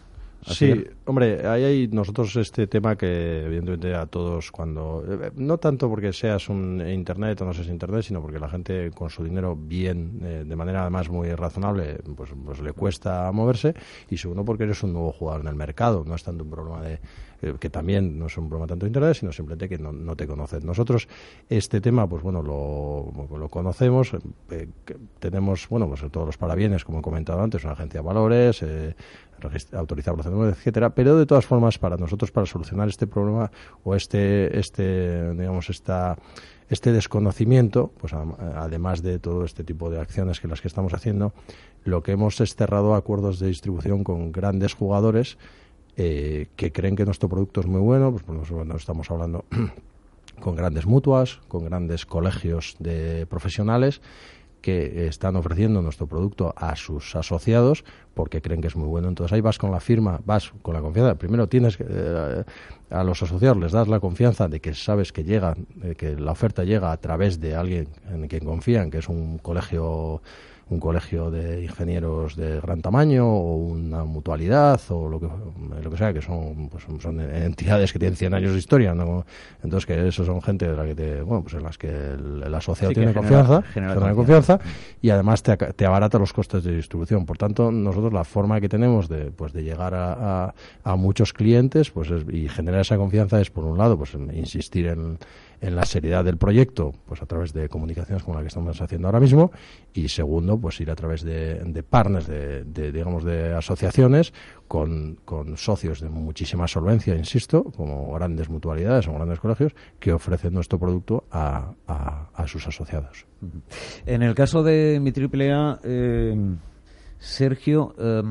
Sí, 0.46 0.84
hombre, 1.06 1.46
ahí 1.48 1.64
hay 1.64 1.88
nosotros 1.88 2.36
este 2.36 2.66
tema 2.66 2.96
que 2.96 3.44
evidentemente 3.46 3.94
a 3.94 4.04
todos 4.04 4.52
cuando 4.52 5.02
no 5.36 5.56
tanto 5.56 5.88
porque 5.88 6.12
seas 6.12 6.50
un 6.50 6.86
internet 6.86 7.40
o 7.40 7.46
no 7.46 7.54
seas 7.54 7.68
internet, 7.68 8.02
sino 8.02 8.20
porque 8.20 8.38
la 8.38 8.50
gente 8.50 8.90
con 8.90 9.08
su 9.08 9.24
dinero 9.24 9.56
bien, 9.56 10.46
de 10.46 10.56
manera 10.56 10.82
además 10.82 11.08
muy 11.08 11.34
razonable, 11.34 11.98
pues, 12.14 12.30
pues 12.44 12.60
le 12.60 12.74
cuesta 12.74 13.32
moverse 13.32 13.74
y 14.10 14.18
segundo 14.18 14.44
porque 14.44 14.64
eres 14.64 14.82
un 14.82 14.92
nuevo 14.92 15.12
jugador 15.12 15.40
en 15.40 15.48
el 15.48 15.54
mercado, 15.54 16.04
no 16.06 16.14
es 16.14 16.22
tanto 16.22 16.44
un 16.44 16.50
problema 16.50 16.82
de 16.82 17.00
que 17.58 17.70
también 17.70 18.18
no 18.18 18.26
es 18.26 18.36
un 18.38 18.48
problema 18.48 18.66
tanto 18.66 18.86
de 18.86 18.88
Internet, 18.88 19.16
sino 19.16 19.32
simplemente 19.32 19.68
que 19.68 19.78
no, 19.78 20.16
te 20.16 20.26
conocen. 20.26 20.64
Nosotros 20.64 21.08
este 21.48 21.80
tema, 21.80 22.08
pues 22.08 22.22
bueno, 22.22 22.42
lo, 22.42 23.48
conocemos, 23.48 24.12
eh, 24.50 24.68
tenemos, 25.18 25.68
bueno, 25.68 25.88
pues 25.88 26.02
todos 26.10 26.26
los 26.26 26.38
parabienes, 26.38 26.84
como 26.84 27.00
he 27.00 27.02
comentado 27.02 27.40
antes, 27.40 27.64
una 27.64 27.74
agencia 27.74 28.00
de 28.00 28.06
valores, 28.06 28.62
eh, 28.62 28.94
autorizada 29.72 30.16
por 30.16 30.48
etcétera, 30.48 30.90
pero 30.90 31.16
de 31.16 31.26
todas 31.26 31.44
formas, 31.44 31.78
para 31.78 31.96
nosotros, 31.96 32.30
para 32.30 32.46
solucionar 32.46 32.88
este 32.88 33.06
problema 33.06 33.50
o 33.82 33.94
este, 33.94 34.58
este 34.58 35.32
digamos, 35.34 35.68
esta 35.70 36.16
este 36.70 36.92
desconocimiento, 36.92 37.92
pues 37.98 38.14
además 38.14 39.02
de 39.02 39.18
todo 39.18 39.44
este 39.44 39.64
tipo 39.64 39.90
de 39.90 40.00
acciones 40.00 40.40
que 40.40 40.48
las 40.48 40.60
que 40.60 40.68
estamos 40.68 40.94
haciendo, 40.94 41.32
lo 41.84 42.02
que 42.02 42.12
hemos 42.12 42.40
es 42.40 42.54
cerrado 42.54 42.94
acuerdos 42.94 43.38
de 43.38 43.48
distribución 43.48 44.02
con 44.02 44.32
grandes 44.32 44.72
jugadores 44.72 45.36
eh, 45.96 46.48
que 46.56 46.72
creen 46.72 46.96
que 46.96 47.04
nuestro 47.04 47.28
producto 47.28 47.60
es 47.60 47.66
muy 47.66 47.80
bueno, 47.80 48.12
pues 48.12 48.26
nosotros 48.26 48.80
estamos 48.80 49.10
hablando 49.10 49.44
con 50.40 50.56
grandes 50.56 50.86
mutuas, 50.86 51.40
con 51.48 51.64
grandes 51.64 52.06
colegios 52.06 52.76
de 52.78 53.26
profesionales 53.26 54.00
que 54.64 55.08
están 55.08 55.36
ofreciendo 55.36 55.82
nuestro 55.82 56.06
producto 56.06 56.54
a 56.56 56.74
sus 56.74 57.14
asociados 57.16 57.84
porque 58.14 58.40
creen 58.40 58.62
que 58.62 58.68
es 58.68 58.76
muy 58.76 58.88
bueno. 58.88 59.08
Entonces 59.08 59.34
ahí 59.34 59.42
vas 59.42 59.58
con 59.58 59.70
la 59.70 59.78
firma, 59.78 60.20
vas 60.24 60.54
con 60.62 60.72
la 60.72 60.80
confianza. 60.80 61.16
Primero 61.16 61.46
tienes 61.48 61.76
eh, 61.80 62.44
a 62.88 63.04
los 63.04 63.22
asociados 63.22 63.58
les 63.58 63.72
das 63.72 63.88
la 63.88 64.00
confianza 64.00 64.48
de 64.48 64.60
que 64.60 64.72
sabes 64.72 65.12
que 65.12 65.22
llega, 65.22 65.54
que 65.98 66.16
la 66.16 66.32
oferta 66.32 66.64
llega 66.64 66.92
a 66.92 66.96
través 66.96 67.40
de 67.40 67.54
alguien 67.54 67.88
en 68.10 68.26
quien 68.26 68.46
confían, 68.46 68.90
que 68.90 68.98
es 68.98 69.08
un 69.10 69.36
colegio 69.36 70.22
un 70.70 70.80
colegio 70.80 71.30
de 71.30 71.62
ingenieros 71.62 72.36
de 72.36 72.60
gran 72.60 72.80
tamaño 72.80 73.26
o 73.26 73.56
una 73.56 74.04
mutualidad 74.04 74.80
o 74.88 75.08
lo 75.08 75.20
que, 75.20 75.28
lo 75.82 75.90
que 75.90 75.96
sea, 75.96 76.12
que 76.12 76.22
son, 76.22 76.68
pues, 76.70 76.84
son 77.00 77.20
entidades 77.20 77.92
que 77.92 77.98
tienen 77.98 78.16
100 78.16 78.34
años 78.34 78.52
de 78.52 78.58
historia, 78.58 78.94
¿no? 78.94 79.26
Entonces, 79.62 79.86
que 79.86 80.08
eso 80.08 80.24
son 80.24 80.40
gente 80.40 80.66
de 80.66 80.76
la 80.76 80.84
que 80.84 80.94
te, 80.94 81.22
bueno, 81.22 81.42
pues 81.42 81.54
en 81.54 81.62
las 81.62 81.76
que 81.76 81.88
el, 81.88 82.54
asociado 82.54 82.94
tiene 82.94 83.12
confianza, 83.12 83.62
genera 83.62 84.14
confianza 84.14 84.58
y 85.02 85.10
además 85.10 85.42
te, 85.42 85.56
te, 85.56 85.86
abarata 85.86 86.18
los 86.18 86.32
costes 86.32 86.64
de 86.64 86.76
distribución. 86.76 87.26
Por 87.26 87.36
tanto, 87.36 87.70
nosotros 87.70 88.12
la 88.12 88.24
forma 88.24 88.60
que 88.60 88.68
tenemos 88.68 89.08
de, 89.08 89.30
pues, 89.32 89.52
de 89.52 89.64
llegar 89.64 89.94
a, 89.94 90.54
a, 90.84 90.96
muchos 90.96 91.32
clientes 91.32 91.90
pues 91.90 92.08
y 92.30 92.48
generar 92.48 92.80
esa 92.80 92.96
confianza 92.96 93.40
es, 93.40 93.50
por 93.50 93.64
un 93.64 93.76
lado, 93.76 93.98
pues 93.98 94.14
insistir 94.14 94.86
en 94.86 95.18
en 95.60 95.76
la 95.76 95.84
seriedad 95.84 96.24
del 96.24 96.36
proyecto, 96.36 96.92
pues 97.06 97.22
a 97.22 97.26
través 97.26 97.52
de 97.52 97.68
comunicaciones 97.68 98.22
como 98.22 98.36
la 98.36 98.42
que 98.42 98.48
estamos 98.48 98.80
haciendo 98.80 99.08
ahora 99.08 99.20
mismo, 99.20 99.50
y 99.92 100.08
segundo, 100.08 100.58
pues 100.58 100.80
ir 100.80 100.90
a 100.90 100.94
través 100.94 101.22
de, 101.22 101.54
de 101.64 101.82
partners, 101.82 102.26
de, 102.26 102.92
digamos, 102.92 103.24
de 103.24 103.54
asociaciones 103.54 104.32
con, 104.68 105.18
con, 105.24 105.56
socios 105.56 106.00
de 106.00 106.08
muchísima 106.08 106.66
solvencia, 106.66 107.14
insisto, 107.14 107.64
como 107.64 108.12
grandes 108.14 108.48
mutualidades 108.48 109.06
o 109.08 109.14
grandes 109.14 109.40
colegios, 109.40 109.74
que 109.98 110.12
ofrecen 110.12 110.54
nuestro 110.54 110.78
producto 110.78 111.24
a, 111.30 111.72
a, 111.86 112.46
sus 112.46 112.66
asociados. 112.66 113.26
En 114.06 114.22
el 114.22 114.34
caso 114.34 114.62
de 114.62 115.00
mi 115.00 115.10
AAA, 115.10 115.80
eh, 115.84 116.56
Sergio, 117.24 117.94
eh, 117.98 118.22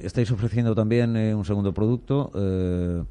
estáis 0.00 0.30
ofreciendo 0.30 0.74
también 0.74 1.16
eh, 1.16 1.34
un 1.34 1.44
segundo 1.44 1.74
producto. 1.74 2.30
Eh, 2.34 3.02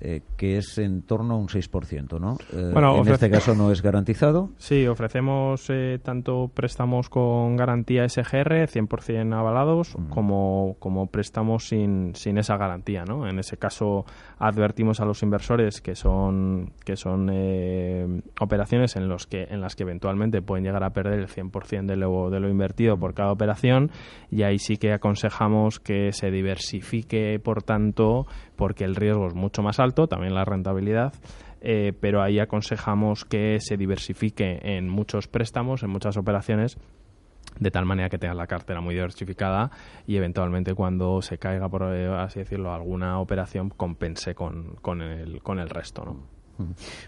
eh, 0.00 0.22
que 0.36 0.56
es 0.56 0.78
en 0.78 1.02
torno 1.02 1.34
a 1.34 1.36
un 1.36 1.48
6%, 1.48 2.18
¿no? 2.18 2.38
Eh, 2.52 2.72
en 2.74 3.08
este 3.08 3.30
caso 3.30 3.54
no 3.54 3.70
es 3.70 3.82
garantizado. 3.82 4.50
Sí, 4.70 4.86
ofrecemos 4.86 5.68
eh, 5.68 5.98
tanto 6.02 6.48
préstamos 6.54 7.08
con 7.08 7.56
garantía 7.56 8.08
SGR, 8.08 8.68
100% 8.68 9.34
avalados, 9.34 9.96
mm. 9.98 10.08
como, 10.10 10.76
como 10.78 11.08
préstamos 11.08 11.66
sin, 11.66 12.14
sin 12.14 12.38
esa 12.38 12.56
garantía, 12.56 13.04
¿no? 13.04 13.26
En 13.26 13.38
ese 13.38 13.56
caso 13.56 14.04
advertimos 14.38 15.00
a 15.00 15.04
los 15.04 15.22
inversores 15.22 15.80
que 15.80 15.96
son, 15.96 16.72
que 16.84 16.96
son 16.96 18.22
operaciones 18.40 18.96
en, 18.96 19.08
los 19.08 19.26
que, 19.26 19.44
en 19.50 19.60
las 19.60 19.74
que 19.74 19.82
eventualmente 19.82 20.40
pueden 20.40 20.64
llegar 20.64 20.84
a 20.84 20.90
perder 20.90 21.18
el 21.18 21.28
100% 21.28 21.86
de 21.86 21.96
lo, 21.96 22.30
de 22.30 22.40
lo 22.40 22.48
invertido 22.48 22.96
por 22.98 23.14
cada 23.14 23.32
operación 23.32 23.90
y 24.30 24.42
ahí 24.42 24.58
sí 24.58 24.76
que 24.76 24.92
aconsejamos 24.92 25.80
que 25.80 26.12
se 26.12 26.30
diversifique, 26.30 27.38
por 27.42 27.62
tanto, 27.62 28.26
porque 28.56 28.84
el 28.84 28.94
riesgo 28.94 29.26
es 29.26 29.34
mucho 29.34 29.62
más 29.62 29.80
alto, 29.80 29.89
también 29.92 30.34
la 30.34 30.44
rentabilidad, 30.44 31.12
eh, 31.60 31.92
pero 32.00 32.22
ahí 32.22 32.38
aconsejamos 32.38 33.24
que 33.24 33.58
se 33.60 33.76
diversifique 33.76 34.60
en 34.62 34.88
muchos 34.88 35.28
préstamos, 35.28 35.82
en 35.82 35.90
muchas 35.90 36.16
operaciones, 36.16 36.78
de 37.58 37.70
tal 37.70 37.84
manera 37.84 38.08
que 38.08 38.18
tenga 38.18 38.34
la 38.34 38.46
cartera 38.46 38.80
muy 38.80 38.94
diversificada 38.94 39.70
y 40.06 40.16
eventualmente 40.16 40.74
cuando 40.74 41.20
se 41.20 41.38
caiga, 41.38 41.68
por 41.68 41.82
eh, 41.94 42.08
así 42.08 42.38
decirlo, 42.38 42.72
alguna 42.72 43.18
operación 43.18 43.68
compense 43.70 44.34
con, 44.34 44.76
con, 44.80 45.02
el, 45.02 45.42
con 45.42 45.58
el 45.58 45.68
resto, 45.68 46.04
¿no? 46.04 46.40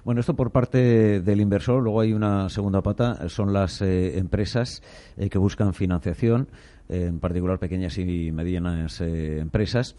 Bueno, 0.02 0.20
esto 0.20 0.34
por 0.34 0.50
parte 0.50 1.20
del 1.20 1.40
inversor. 1.42 1.82
Luego 1.82 2.00
hay 2.00 2.14
una 2.14 2.48
segunda 2.48 2.80
pata, 2.80 3.28
son 3.28 3.52
las 3.52 3.82
eh, 3.82 4.16
empresas 4.18 4.82
que 5.30 5.36
buscan 5.36 5.74
financiación, 5.74 6.48
en 6.88 7.20
particular 7.20 7.58
pequeñas 7.58 7.98
y 7.98 8.32
medianas 8.32 9.02
empresas. 9.02 9.94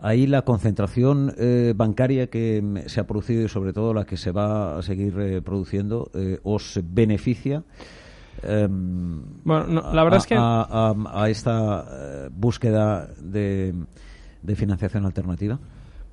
Ahí 0.00 0.26
la 0.28 0.42
concentración 0.42 1.34
eh, 1.38 1.72
bancaria 1.74 2.28
que 2.28 2.84
se 2.86 3.00
ha 3.00 3.06
producido 3.06 3.44
y 3.44 3.48
sobre 3.48 3.72
todo 3.72 3.92
la 3.92 4.04
que 4.04 4.16
se 4.16 4.30
va 4.30 4.78
a 4.78 4.82
seguir 4.82 5.18
eh, 5.18 5.42
produciendo 5.42 6.10
eh, 6.14 6.38
os 6.44 6.80
beneficia 6.84 7.64
em, 8.44 9.20
bueno 9.42 9.92
la 9.92 10.04
verdad 10.04 10.20
es 10.20 10.26
que 10.26 10.36
a, 10.38 11.26
esta 11.28 12.28
búsqueda 12.30 13.08
de, 13.20 13.74
de 14.42 14.54
financiación 14.54 15.04
alternativa 15.04 15.58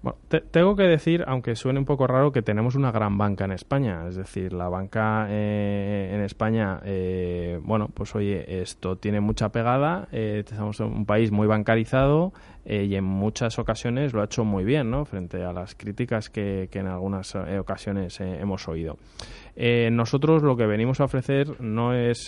bueno, 0.06 0.20
tengo 0.52 0.76
que 0.76 0.84
decir, 0.84 1.24
aunque 1.26 1.56
suene 1.56 1.80
un 1.80 1.86
poco 1.86 2.06
raro, 2.06 2.32
que 2.32 2.44
tenemos 2.44 2.76
una 2.76 2.92
gran 2.92 3.18
banca 3.18 3.46
en 3.46 3.52
España. 3.52 4.08
Es 4.08 4.16
decir, 4.16 4.54
la 4.54 4.70
banca 4.70 5.26
eh, 5.32 6.12
en 6.14 6.22
España, 6.22 6.80
eh, 6.86 7.60
bueno, 7.64 7.90
pues 7.92 8.14
oye, 8.14 8.62
esto 8.62 8.98
tiene 8.98 9.20
mucha 9.20 9.50
pegada. 9.50 10.08
Eh, 10.12 10.44
estamos 10.46 10.80
en 10.80 10.86
un 10.86 11.06
país 11.08 11.32
muy 11.32 11.48
bancarizado 11.48 12.34
y 12.68 12.96
en 12.96 13.04
muchas 13.04 13.60
ocasiones 13.60 14.14
lo 14.14 14.22
ha 14.22 14.26
hecho 14.26 14.44
muy 14.44 14.64
bien, 14.64 14.90
¿no? 14.90 15.06
Frente 15.06 15.44
a 15.44 15.54
las 15.54 15.76
críticas 15.76 16.32
que, 16.32 16.68
que 16.72 16.80
en 16.80 16.88
algunas 16.88 17.36
ocasiones 17.36 18.20
hemos 18.20 18.68
oído. 18.68 18.98
nosotros 19.92 20.42
lo 20.42 20.58
que 20.58 20.66
venimos 20.66 21.00
a 21.00 21.04
ofrecer 21.04 21.62
no 21.62 21.94
es 21.94 22.28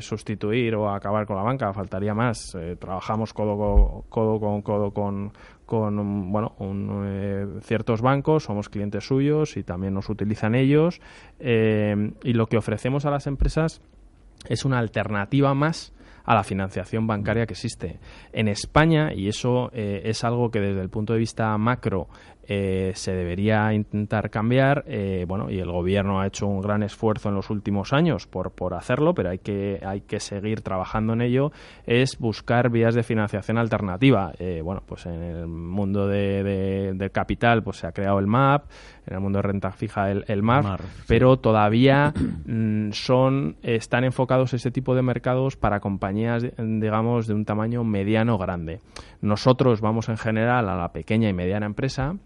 sustituir 0.00 0.74
o 0.74 0.90
acabar 0.90 1.24
con 1.24 1.36
la 1.36 1.42
banca, 1.42 1.72
faltaría 1.72 2.12
más. 2.12 2.54
trabajamos 2.78 3.32
codo, 3.32 4.04
codo 4.10 4.38
con 4.38 4.60
codo 4.60 4.90
con, 4.90 5.32
con 5.68 6.32
bueno, 6.32 6.56
eh, 7.04 7.46
ciertos 7.60 8.00
bancos, 8.00 8.44
somos 8.44 8.70
clientes 8.70 9.04
suyos 9.04 9.58
y 9.58 9.62
también 9.62 9.92
nos 9.92 10.08
utilizan 10.08 10.54
ellos. 10.54 10.98
Eh, 11.38 12.12
y 12.24 12.32
lo 12.32 12.46
que 12.46 12.56
ofrecemos 12.56 13.04
a 13.04 13.10
las 13.10 13.26
empresas 13.26 13.82
es 14.48 14.64
una 14.64 14.78
alternativa 14.78 15.52
más 15.52 15.92
a 16.24 16.34
la 16.34 16.42
financiación 16.42 17.06
bancaria 17.06 17.44
que 17.44 17.52
existe. 17.52 18.00
En 18.32 18.48
España, 18.48 19.12
y 19.14 19.28
eso 19.28 19.70
eh, 19.74 20.00
es 20.04 20.24
algo 20.24 20.50
que 20.50 20.60
desde 20.60 20.80
el 20.80 20.88
punto 20.88 21.12
de 21.12 21.18
vista 21.18 21.56
macro 21.58 22.08
eh, 22.50 22.92
se 22.94 23.12
debería 23.12 23.74
intentar 23.74 24.30
cambiar. 24.30 24.82
Eh, 24.86 25.26
bueno, 25.28 25.50
y 25.50 25.58
el 25.58 25.70
gobierno 25.70 26.18
ha 26.18 26.26
hecho 26.26 26.46
un 26.46 26.62
gran 26.62 26.82
esfuerzo 26.82 27.28
en 27.28 27.34
los 27.34 27.50
últimos 27.50 27.92
años 27.92 28.26
por, 28.26 28.52
por 28.52 28.72
hacerlo, 28.72 29.12
pero 29.12 29.28
hay 29.28 29.38
que, 29.38 29.82
hay 29.84 30.00
que 30.00 30.18
seguir 30.18 30.62
trabajando 30.62 31.12
en 31.12 31.20
ello. 31.20 31.52
Es 31.86 32.18
buscar 32.18 32.70
vías 32.70 32.94
de 32.94 33.02
financiación 33.02 33.58
alternativa. 33.58 34.32
Eh, 34.38 34.62
bueno, 34.64 34.82
pues 34.86 35.04
en 35.04 35.22
el 35.22 35.46
mundo 35.46 36.08
de, 36.08 36.94
del 36.94 37.10
capital 37.10 37.62
pues 37.62 37.76
se 37.76 37.86
ha 37.86 37.92
creado 37.92 38.18
el 38.18 38.26
MAP, 38.26 38.64
en 39.06 39.14
el 39.14 39.20
mundo 39.20 39.40
de 39.40 39.42
renta 39.42 39.70
fija 39.70 40.10
el, 40.10 40.24
el 40.28 40.42
MAR, 40.42 40.80
pero 41.06 41.36
todavía 41.36 42.14
mm, 42.46 42.92
son 42.92 43.56
están 43.62 44.04
enfocados 44.04 44.54
ese 44.54 44.70
tipo 44.70 44.94
de 44.94 45.02
mercados 45.02 45.56
para 45.56 45.80
compañías, 45.80 46.46
digamos, 46.56 47.26
de 47.26 47.34
un 47.34 47.44
tamaño 47.44 47.84
mediano 47.84 48.38
grande. 48.38 48.80
Nosotros 49.20 49.82
vamos 49.82 50.08
en 50.08 50.16
general 50.16 50.70
a 50.70 50.76
la 50.76 50.92
pequeña 50.92 51.28
y 51.28 51.34
mediana 51.34 51.66
empresa 51.66 52.16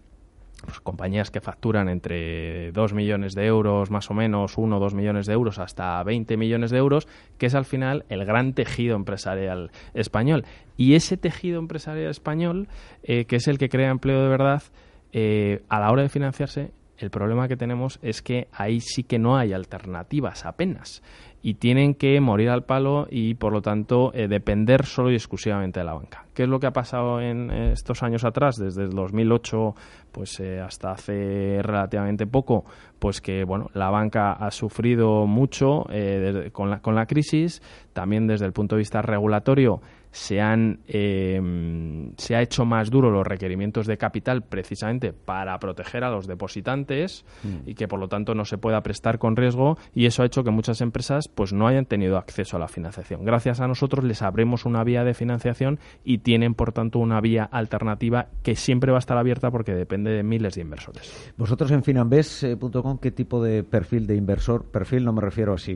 pues, 0.65 0.79
compañías 0.79 1.29
que 1.29 1.41
facturan 1.41 1.89
entre 1.89 2.71
2 2.71 2.93
millones 2.93 3.35
de 3.35 3.45
euros, 3.45 3.91
más 3.91 4.09
o 4.09 4.13
menos, 4.13 4.57
1 4.57 4.77
o 4.77 4.79
2 4.79 4.93
millones 4.93 5.25
de 5.25 5.33
euros, 5.33 5.59
hasta 5.59 6.01
20 6.03 6.37
millones 6.37 6.71
de 6.71 6.77
euros, 6.77 7.07
que 7.37 7.47
es 7.47 7.55
al 7.55 7.65
final 7.65 8.05
el 8.09 8.23
gran 8.25 8.53
tejido 8.53 8.95
empresarial 8.95 9.71
español. 9.93 10.45
Y 10.77 10.95
ese 10.95 11.17
tejido 11.17 11.59
empresarial 11.59 12.09
español, 12.09 12.67
eh, 13.03 13.25
que 13.25 13.35
es 13.35 13.47
el 13.47 13.57
que 13.57 13.69
crea 13.69 13.89
empleo 13.89 14.23
de 14.23 14.29
verdad, 14.29 14.63
eh, 15.11 15.61
a 15.69 15.79
la 15.79 15.91
hora 15.91 16.01
de 16.01 16.09
financiarse, 16.09 16.71
el 17.03 17.09
problema 17.09 17.49
que 17.49 17.57
tenemos 17.57 17.99
es 18.01 18.21
que 18.21 18.47
ahí 18.53 18.79
sí 18.79 19.03
que 19.03 19.19
no 19.19 19.35
hay 19.35 19.51
alternativas 19.51 20.45
apenas. 20.45 21.03
Y 21.41 21.55
tienen 21.55 21.95
que 21.95 22.21
morir 22.21 22.49
al 22.49 22.63
palo 22.63 23.07
y 23.09 23.33
por 23.33 23.51
lo 23.51 23.61
tanto 23.61 24.13
eh, 24.13 24.29
depender 24.29 24.85
solo 24.85 25.11
y 25.11 25.15
exclusivamente 25.15 25.81
de 25.81 25.85
la 25.85 25.95
banca. 25.95 26.25
¿Qué 26.33 26.43
es 26.43 26.49
lo 26.49 26.61
que 26.61 26.67
ha 26.67 26.71
pasado 26.71 27.19
en 27.19 27.51
estos 27.51 28.01
años 28.03 28.23
atrás, 28.23 28.55
desde 28.55 28.83
el 28.83 28.91
2008 28.91 29.75
pues 30.13 30.39
eh, 30.39 30.61
hasta 30.61 30.91
hace 30.91 31.59
relativamente 31.61 32.25
poco, 32.25 32.63
pues 32.99 33.19
que 33.19 33.43
bueno, 33.43 33.69
la 33.73 33.89
banca 33.89 34.31
ha 34.31 34.51
sufrido 34.51 35.25
mucho 35.25 35.85
eh, 35.89 36.51
con, 36.53 36.69
la, 36.69 36.79
con 36.79 36.95
la 36.95 37.05
crisis, 37.05 37.61
también 37.91 38.27
desde 38.27 38.45
el 38.45 38.53
punto 38.53 38.75
de 38.75 38.79
vista 38.79 39.01
regulatorio 39.01 39.81
se 40.13 40.39
han 40.39 40.79
em, 40.87 42.13
se 42.17 42.35
ha 42.35 42.41
hecho 42.41 42.65
más 42.65 42.89
duro 42.91 43.09
los 43.09 43.25
requerimientos 43.25 43.87
de 43.87 43.97
capital 43.97 44.43
precisamente 44.43 45.11
para 45.11 45.57
proteger 45.59 46.03
a 46.03 46.11
los 46.11 46.27
depositantes 46.27 47.25
mm. 47.43 47.69
y 47.69 47.73
que 47.73 47.87
por 47.87 47.99
lo 47.99 48.07
tanto 48.07 48.35
no 48.35 48.45
se 48.45 48.59
pueda 48.59 48.81
prestar 48.83 49.17
con 49.17 49.35
riesgo 49.35 49.77
y 49.93 50.05
eso 50.05 50.21
ha 50.21 50.27
hecho 50.27 50.43
que 50.43 50.51
muchas 50.51 50.81
empresas 50.81 51.27
pues 51.27 51.51
no 51.51 51.67
hayan 51.67 51.85
tenido 51.85 52.17
acceso 52.17 52.57
a 52.57 52.59
la 52.59 52.67
financiación. 52.67 53.25
Gracias 53.25 53.59
a 53.59 53.67
nosotros 53.67 54.05
les 54.05 54.21
abrimos 54.21 54.65
una 54.65 54.83
vía 54.83 55.03
de 55.03 55.15
financiación 55.15 55.79
y 56.03 56.19
tienen 56.19 56.53
por 56.53 56.73
tanto 56.73 56.99
una 56.99 57.19
vía 57.19 57.43
alternativa 57.43 58.27
que 58.43 58.55
siempre 58.55 58.91
va 58.91 58.99
a 58.99 58.99
estar 58.99 59.17
abierta 59.17 59.49
porque 59.49 59.73
depende 59.73 60.11
de 60.11 60.21
miles 60.21 60.55
de 60.55 60.61
inversores. 60.61 61.33
Vosotros 61.37 61.71
en 61.71 61.83
finambes.com 61.83 62.99
qué 62.99 63.11
tipo 63.11 63.43
de 63.43 63.63
perfil 63.63 64.05
de 64.05 64.15
inversor, 64.15 64.65
perfil 64.65 65.05
no 65.05 65.13
me 65.13 65.21
refiero 65.21 65.53
a 65.53 65.57
si 65.57 65.75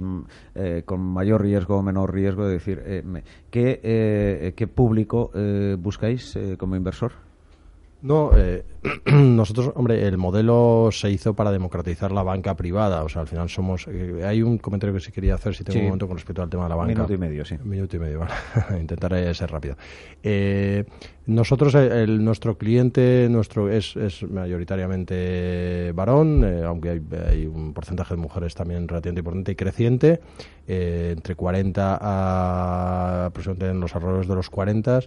eh, 0.54 0.84
con 0.86 1.02
mayor 1.02 1.41
riesgo 1.41 1.78
o 1.78 1.82
menor 1.82 2.13
riesgo, 2.13 2.45
de 2.45 2.54
decir, 2.54 2.84
eh, 2.86 3.02
¿qué 4.27 4.47
eh, 4.47 4.53
qué 4.53 4.67
público 4.67 5.31
eh, 5.35 5.75
buscáis 5.79 6.35
eh, 6.35 6.57
como 6.57 6.75
inversor? 6.75 7.26
No, 8.01 8.31
eh, 8.36 8.63
nosotros, 9.12 9.71
hombre, 9.75 10.07
el 10.07 10.17
modelo 10.17 10.89
se 10.91 11.10
hizo 11.10 11.33
para 11.33 11.51
democratizar 11.51 12.12
la 12.12 12.21
banca 12.21 12.55
privada. 12.55 13.03
O 13.03 13.10
sea, 13.10 13.21
al 13.23 13.27
final 13.27 13.49
somos. 13.49 13.88
Eh, 13.88 14.23
hay 14.23 14.43
un 14.43 14.60
comentario 14.60 14.93
que 14.93 14.99
sí 14.99 15.12
quería 15.12 15.33
hacer, 15.33 15.55
si 15.55 15.63
tengo 15.63 15.79
un 15.79 15.86
momento, 15.88 16.07
con 16.07 16.17
respecto 16.17 16.43
al 16.43 16.49
tema 16.49 16.63
de 16.63 16.69
la 16.69 16.75
banca. 16.75 16.93
Minuto 16.93 17.13
y 17.13 17.17
medio, 17.17 17.43
sí. 17.43 17.55
Un 17.55 17.69
minuto 17.69 17.95
y 17.95 17.99
medio, 17.99 18.19
vale. 18.67 18.79
Intentaré 18.79 19.33
ser 19.33 19.49
rápido. 19.49 19.77
Eh, 20.21 20.86
nosotros, 21.25 21.73
el, 21.73 22.23
nuestro 22.23 22.57
cliente 22.57 23.27
nuestro 23.29 23.69
es, 23.69 23.95
es 23.95 24.23
mayoritariamente 24.23 25.91
varón, 25.93 26.45
aunque 26.63 26.89
hay, 26.91 27.01
hay, 27.29 27.45
un 27.47 27.73
porcentaje 27.73 28.13
de 28.13 28.21
mujeres 28.21 28.53
también 28.55 28.88
relativamente 28.88 29.19
importante 29.19 29.51
y 29.51 29.55
creciente, 29.55 30.21
entre 30.67 31.36
40 31.36 31.97
a 31.99 33.25
aproximadamente 33.25 33.71
en 33.71 33.79
los 33.81 33.93
alrededores 33.93 34.27
de 34.27 34.36
los 34.36 34.49
40 34.49 35.01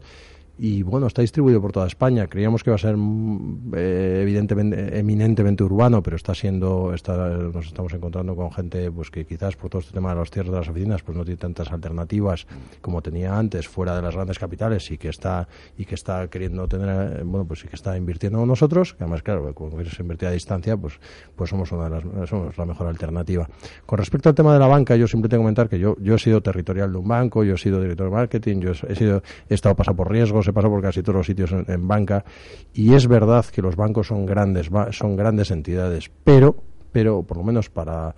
y 0.63 0.83
bueno, 0.83 1.07
está 1.07 1.23
distribuido 1.23 1.59
por 1.63 1.73
toda 1.73 1.87
España. 1.87 2.27
Creíamos 2.27 2.63
que 2.63 2.69
iba 2.69 2.75
a 2.75 2.79
ser 2.79 2.95
mm, 2.95 3.73
eh, 3.75 4.19
evidentemente 4.21 4.99
eminentemente 4.99 5.65
urbano, 5.65 6.03
pero 6.03 6.17
está 6.17 6.35
siendo 6.35 6.93
está, 6.93 7.17
nos 7.17 7.67
estamos 7.67 7.95
encontrando 7.95 8.37
con 8.37 8.53
gente 8.53 8.91
pues 8.91 9.11
que 9.11 9.25
quizás 9.25 9.57
por 9.57 9.71
todo 9.71 9.81
este 9.81 9.95
tema 9.95 10.11
de 10.11 10.17
los 10.17 10.31
cierres 10.31 10.53
de 10.53 10.59
las 10.59 10.69
oficinas 10.69 11.03
pues 11.03 11.17
no 11.17 11.25
tiene 11.25 11.39
tantas 11.39 11.73
alternativas 11.73 12.47
como 12.83 13.01
tenía 13.01 13.39
antes 13.39 13.69
fuera 13.69 13.97
de 13.97 14.03
las 14.03 14.15
grandes 14.15 14.39
capitales 14.39 14.91
y 14.91 14.99
que 14.99 15.09
está 15.09 15.49
y 15.79 15.87
que 15.87 15.95
está 15.95 16.29
queriendo 16.29 16.69
tener 16.69 17.25
bueno, 17.25 17.47
pues 17.47 17.61
sí 17.61 17.69
que 17.69 17.77
está 17.77 17.97
invirtiendo 17.97 18.39
con 18.39 18.49
nosotros, 18.49 18.93
que 18.93 19.05
además 19.05 19.23
claro, 19.23 19.55
como 19.55 19.71
quieres 19.71 19.99
invertir 19.99 20.29
a 20.29 20.33
distancia, 20.33 20.77
pues 20.77 21.01
pues 21.35 21.49
somos 21.49 21.73
una 21.73 21.85
de 21.85 21.91
las 21.91 22.29
somos 22.29 22.59
la 22.59 22.67
mejor 22.67 22.87
alternativa. 22.87 23.49
Con 23.87 23.99
respecto 23.99 24.29
al 24.29 24.35
tema 24.35 24.53
de 24.53 24.59
la 24.59 24.67
banca, 24.67 24.95
yo 24.95 25.07
siempre 25.07 25.31
tengo 25.31 25.41
que 25.41 25.45
comentar 25.45 25.71
que 25.71 25.79
yo 25.79 25.97
yo 26.01 26.17
he 26.17 26.19
sido 26.19 26.43
territorial 26.43 26.93
de 26.93 26.99
un 26.99 27.09
banco, 27.09 27.45
yo 27.45 27.55
he 27.55 27.59
sido 27.59 27.81
director 27.81 28.11
de 28.11 28.15
marketing, 28.15 28.61
yo 28.61 28.73
he 28.73 28.95
sido 28.95 29.23
he 29.49 29.55
estado 29.55 29.75
pasado 29.75 29.97
por 29.97 30.11
riesgos 30.11 30.50
se 30.51 30.53
pasa 30.53 30.69
por 30.69 30.83
casi 30.83 31.03
todos 31.03 31.17
los 31.17 31.27
sitios 31.27 31.53
en, 31.53 31.87
banca 31.87 32.25
y 32.75 32.95
es 32.95 33.07
verdad 33.07 33.45
que 33.45 33.63
los 33.63 33.77
bancos 33.77 34.09
son 34.09 34.27
grandes, 34.27 34.69
son 34.91 35.17
grandes 35.17 35.51
entidades, 35.53 36.11
pero, 36.25 36.57
pero 36.91 37.23
por 37.23 37.37
lo 37.37 37.45
menos 37.45 37.71
para, 37.71 38.15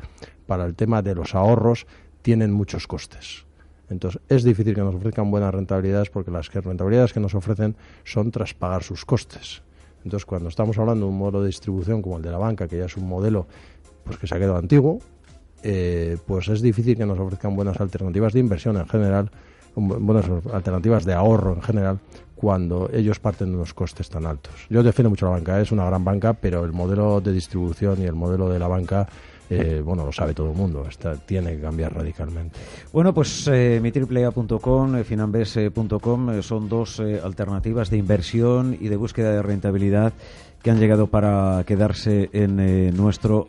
para 0.47 0.65
el 0.65 0.75
tema 0.75 1.03
de 1.03 1.15
los 1.15 1.35
ahorros 1.35 1.87
tienen 2.23 2.53
muchos 2.53 2.87
costes. 2.87 3.45
Entonces, 3.91 4.23
es 4.29 4.43
difícil 4.43 4.75
que 4.75 4.81
nos 4.81 4.95
ofrezcan 4.95 5.31
buenas 5.31 5.53
rentabilidades 5.53 6.09
porque 6.09 6.31
las 6.31 6.51
rentabilidades 6.53 7.13
que 7.13 7.21
nos 7.21 7.35
ofrecen 7.35 7.77
son 8.05 8.31
tras 8.31 8.55
pagar 8.55 8.83
sus 8.83 9.05
costes. 9.05 9.63
Entonces, 10.05 10.25
cuando 10.25 10.49
estamos 10.49 10.79
hablando 10.79 11.05
de 11.05 11.13
un 11.13 11.19
modelo 11.19 11.43
de 11.43 11.49
distribución 11.49 12.01
como 12.01 12.17
el 12.17 12.23
de 12.23 12.31
la 12.31 12.39
banca, 12.39 12.67
que 12.67 12.79
ya 12.79 12.87
es 12.87 12.97
un 12.97 13.07
modelo 13.07 13.47
pues 14.05 14.17
que 14.17 14.27
se 14.27 14.35
ha 14.35 14.39
quedado 14.39 14.57
antiguo, 14.57 15.01
eh, 15.63 16.17
pues 16.27 16.49
es 16.49 16.63
difícil 16.63 16.97
que 16.97 17.05
nos 17.05 17.19
ofrezcan 17.19 17.55
buenas 17.55 17.81
alternativas 17.81 18.33
de 18.33 18.41
inversión 18.41 18.79
en 18.79 18.89
general, 18.89 19.31
buenas 19.75 20.27
alternativas 20.53 21.05
de 21.05 21.15
ahorro 21.15 21.55
en 21.55 21.63
general, 21.63 21.99
cuando 22.35 22.91
ellos 22.93 23.21
parten 23.21 23.51
de 23.51 23.57
unos 23.57 23.75
costes 23.75 24.09
tan 24.09 24.27
altos. 24.27 24.67
Yo 24.69 24.83
defiendo 24.83 25.11
mucho 25.11 25.27
la 25.27 25.33
banca, 25.33 25.59
¿eh? 25.59 25.63
es 25.63 25.73
una 25.73 25.87
gran 25.87 26.05
banca, 26.05 26.33
pero 26.33 26.65
el 26.65 26.73
modelo 26.73 27.21
de 27.21 27.33
distribución 27.33 28.03
y 28.03 28.05
el 28.05 28.15
modelo 28.15 28.49
de 28.49 28.59
la 28.59 28.69
banca 28.69 29.09
eh, 29.55 29.83
bueno, 29.85 30.07
lo 30.07 30.13
sabe 30.13 30.33
todo 30.33 30.51
el 30.51 30.57
mundo, 30.57 30.87
está, 30.89 31.17
tiene 31.17 31.57
que 31.57 31.61
cambiar 31.61 31.95
radicalmente. 31.95 32.59
Bueno, 32.91 33.13
pues 33.13 33.47
eh, 33.49 33.81
mi 33.83 33.93
triplea.com, 33.93 34.97
eh, 34.97 35.05
finambes.com 35.05 36.43
son 36.43 36.69
dos 36.71 37.01
alternativas 37.01 37.91
de 37.91 37.99
inversión 37.99 38.77
y 38.81 38.89
de 38.89 38.97
búsqueda 38.97 39.33
de 39.33 39.43
rentabilidad 39.43 40.15
que 40.63 40.71
han 40.71 40.79
llegado 40.79 41.09
para 41.09 41.65
quedarse 41.67 42.31
en 42.33 42.97
nuestro 42.97 43.49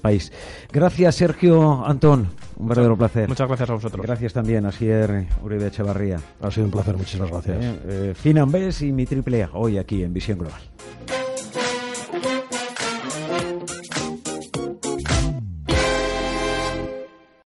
país. 0.00 0.32
Gracias, 0.72 1.16
Sergio 1.16 1.84
Antón. 1.84 2.28
Un 2.62 2.68
verdadero 2.68 2.96
placer. 2.96 3.28
Muchas 3.28 3.48
gracias 3.48 3.70
a 3.70 3.74
vosotros. 3.74 4.06
Gracias 4.06 4.32
también 4.32 4.64
a 4.66 4.70
Sier 4.70 5.26
Uribe 5.42 5.66
Echevarría. 5.66 6.20
Ha 6.40 6.50
sido 6.50 6.66
un 6.66 6.70
placer, 6.70 6.96
muchísimas 6.96 7.28
gracias. 7.28 7.58
Eh, 7.60 8.12
Finambés 8.14 8.82
y 8.82 8.92
mi 8.92 9.04
triple 9.04 9.42
A, 9.42 9.50
hoy 9.52 9.78
aquí 9.78 10.04
en 10.04 10.14
Visión 10.14 10.38
Global. 10.38 10.60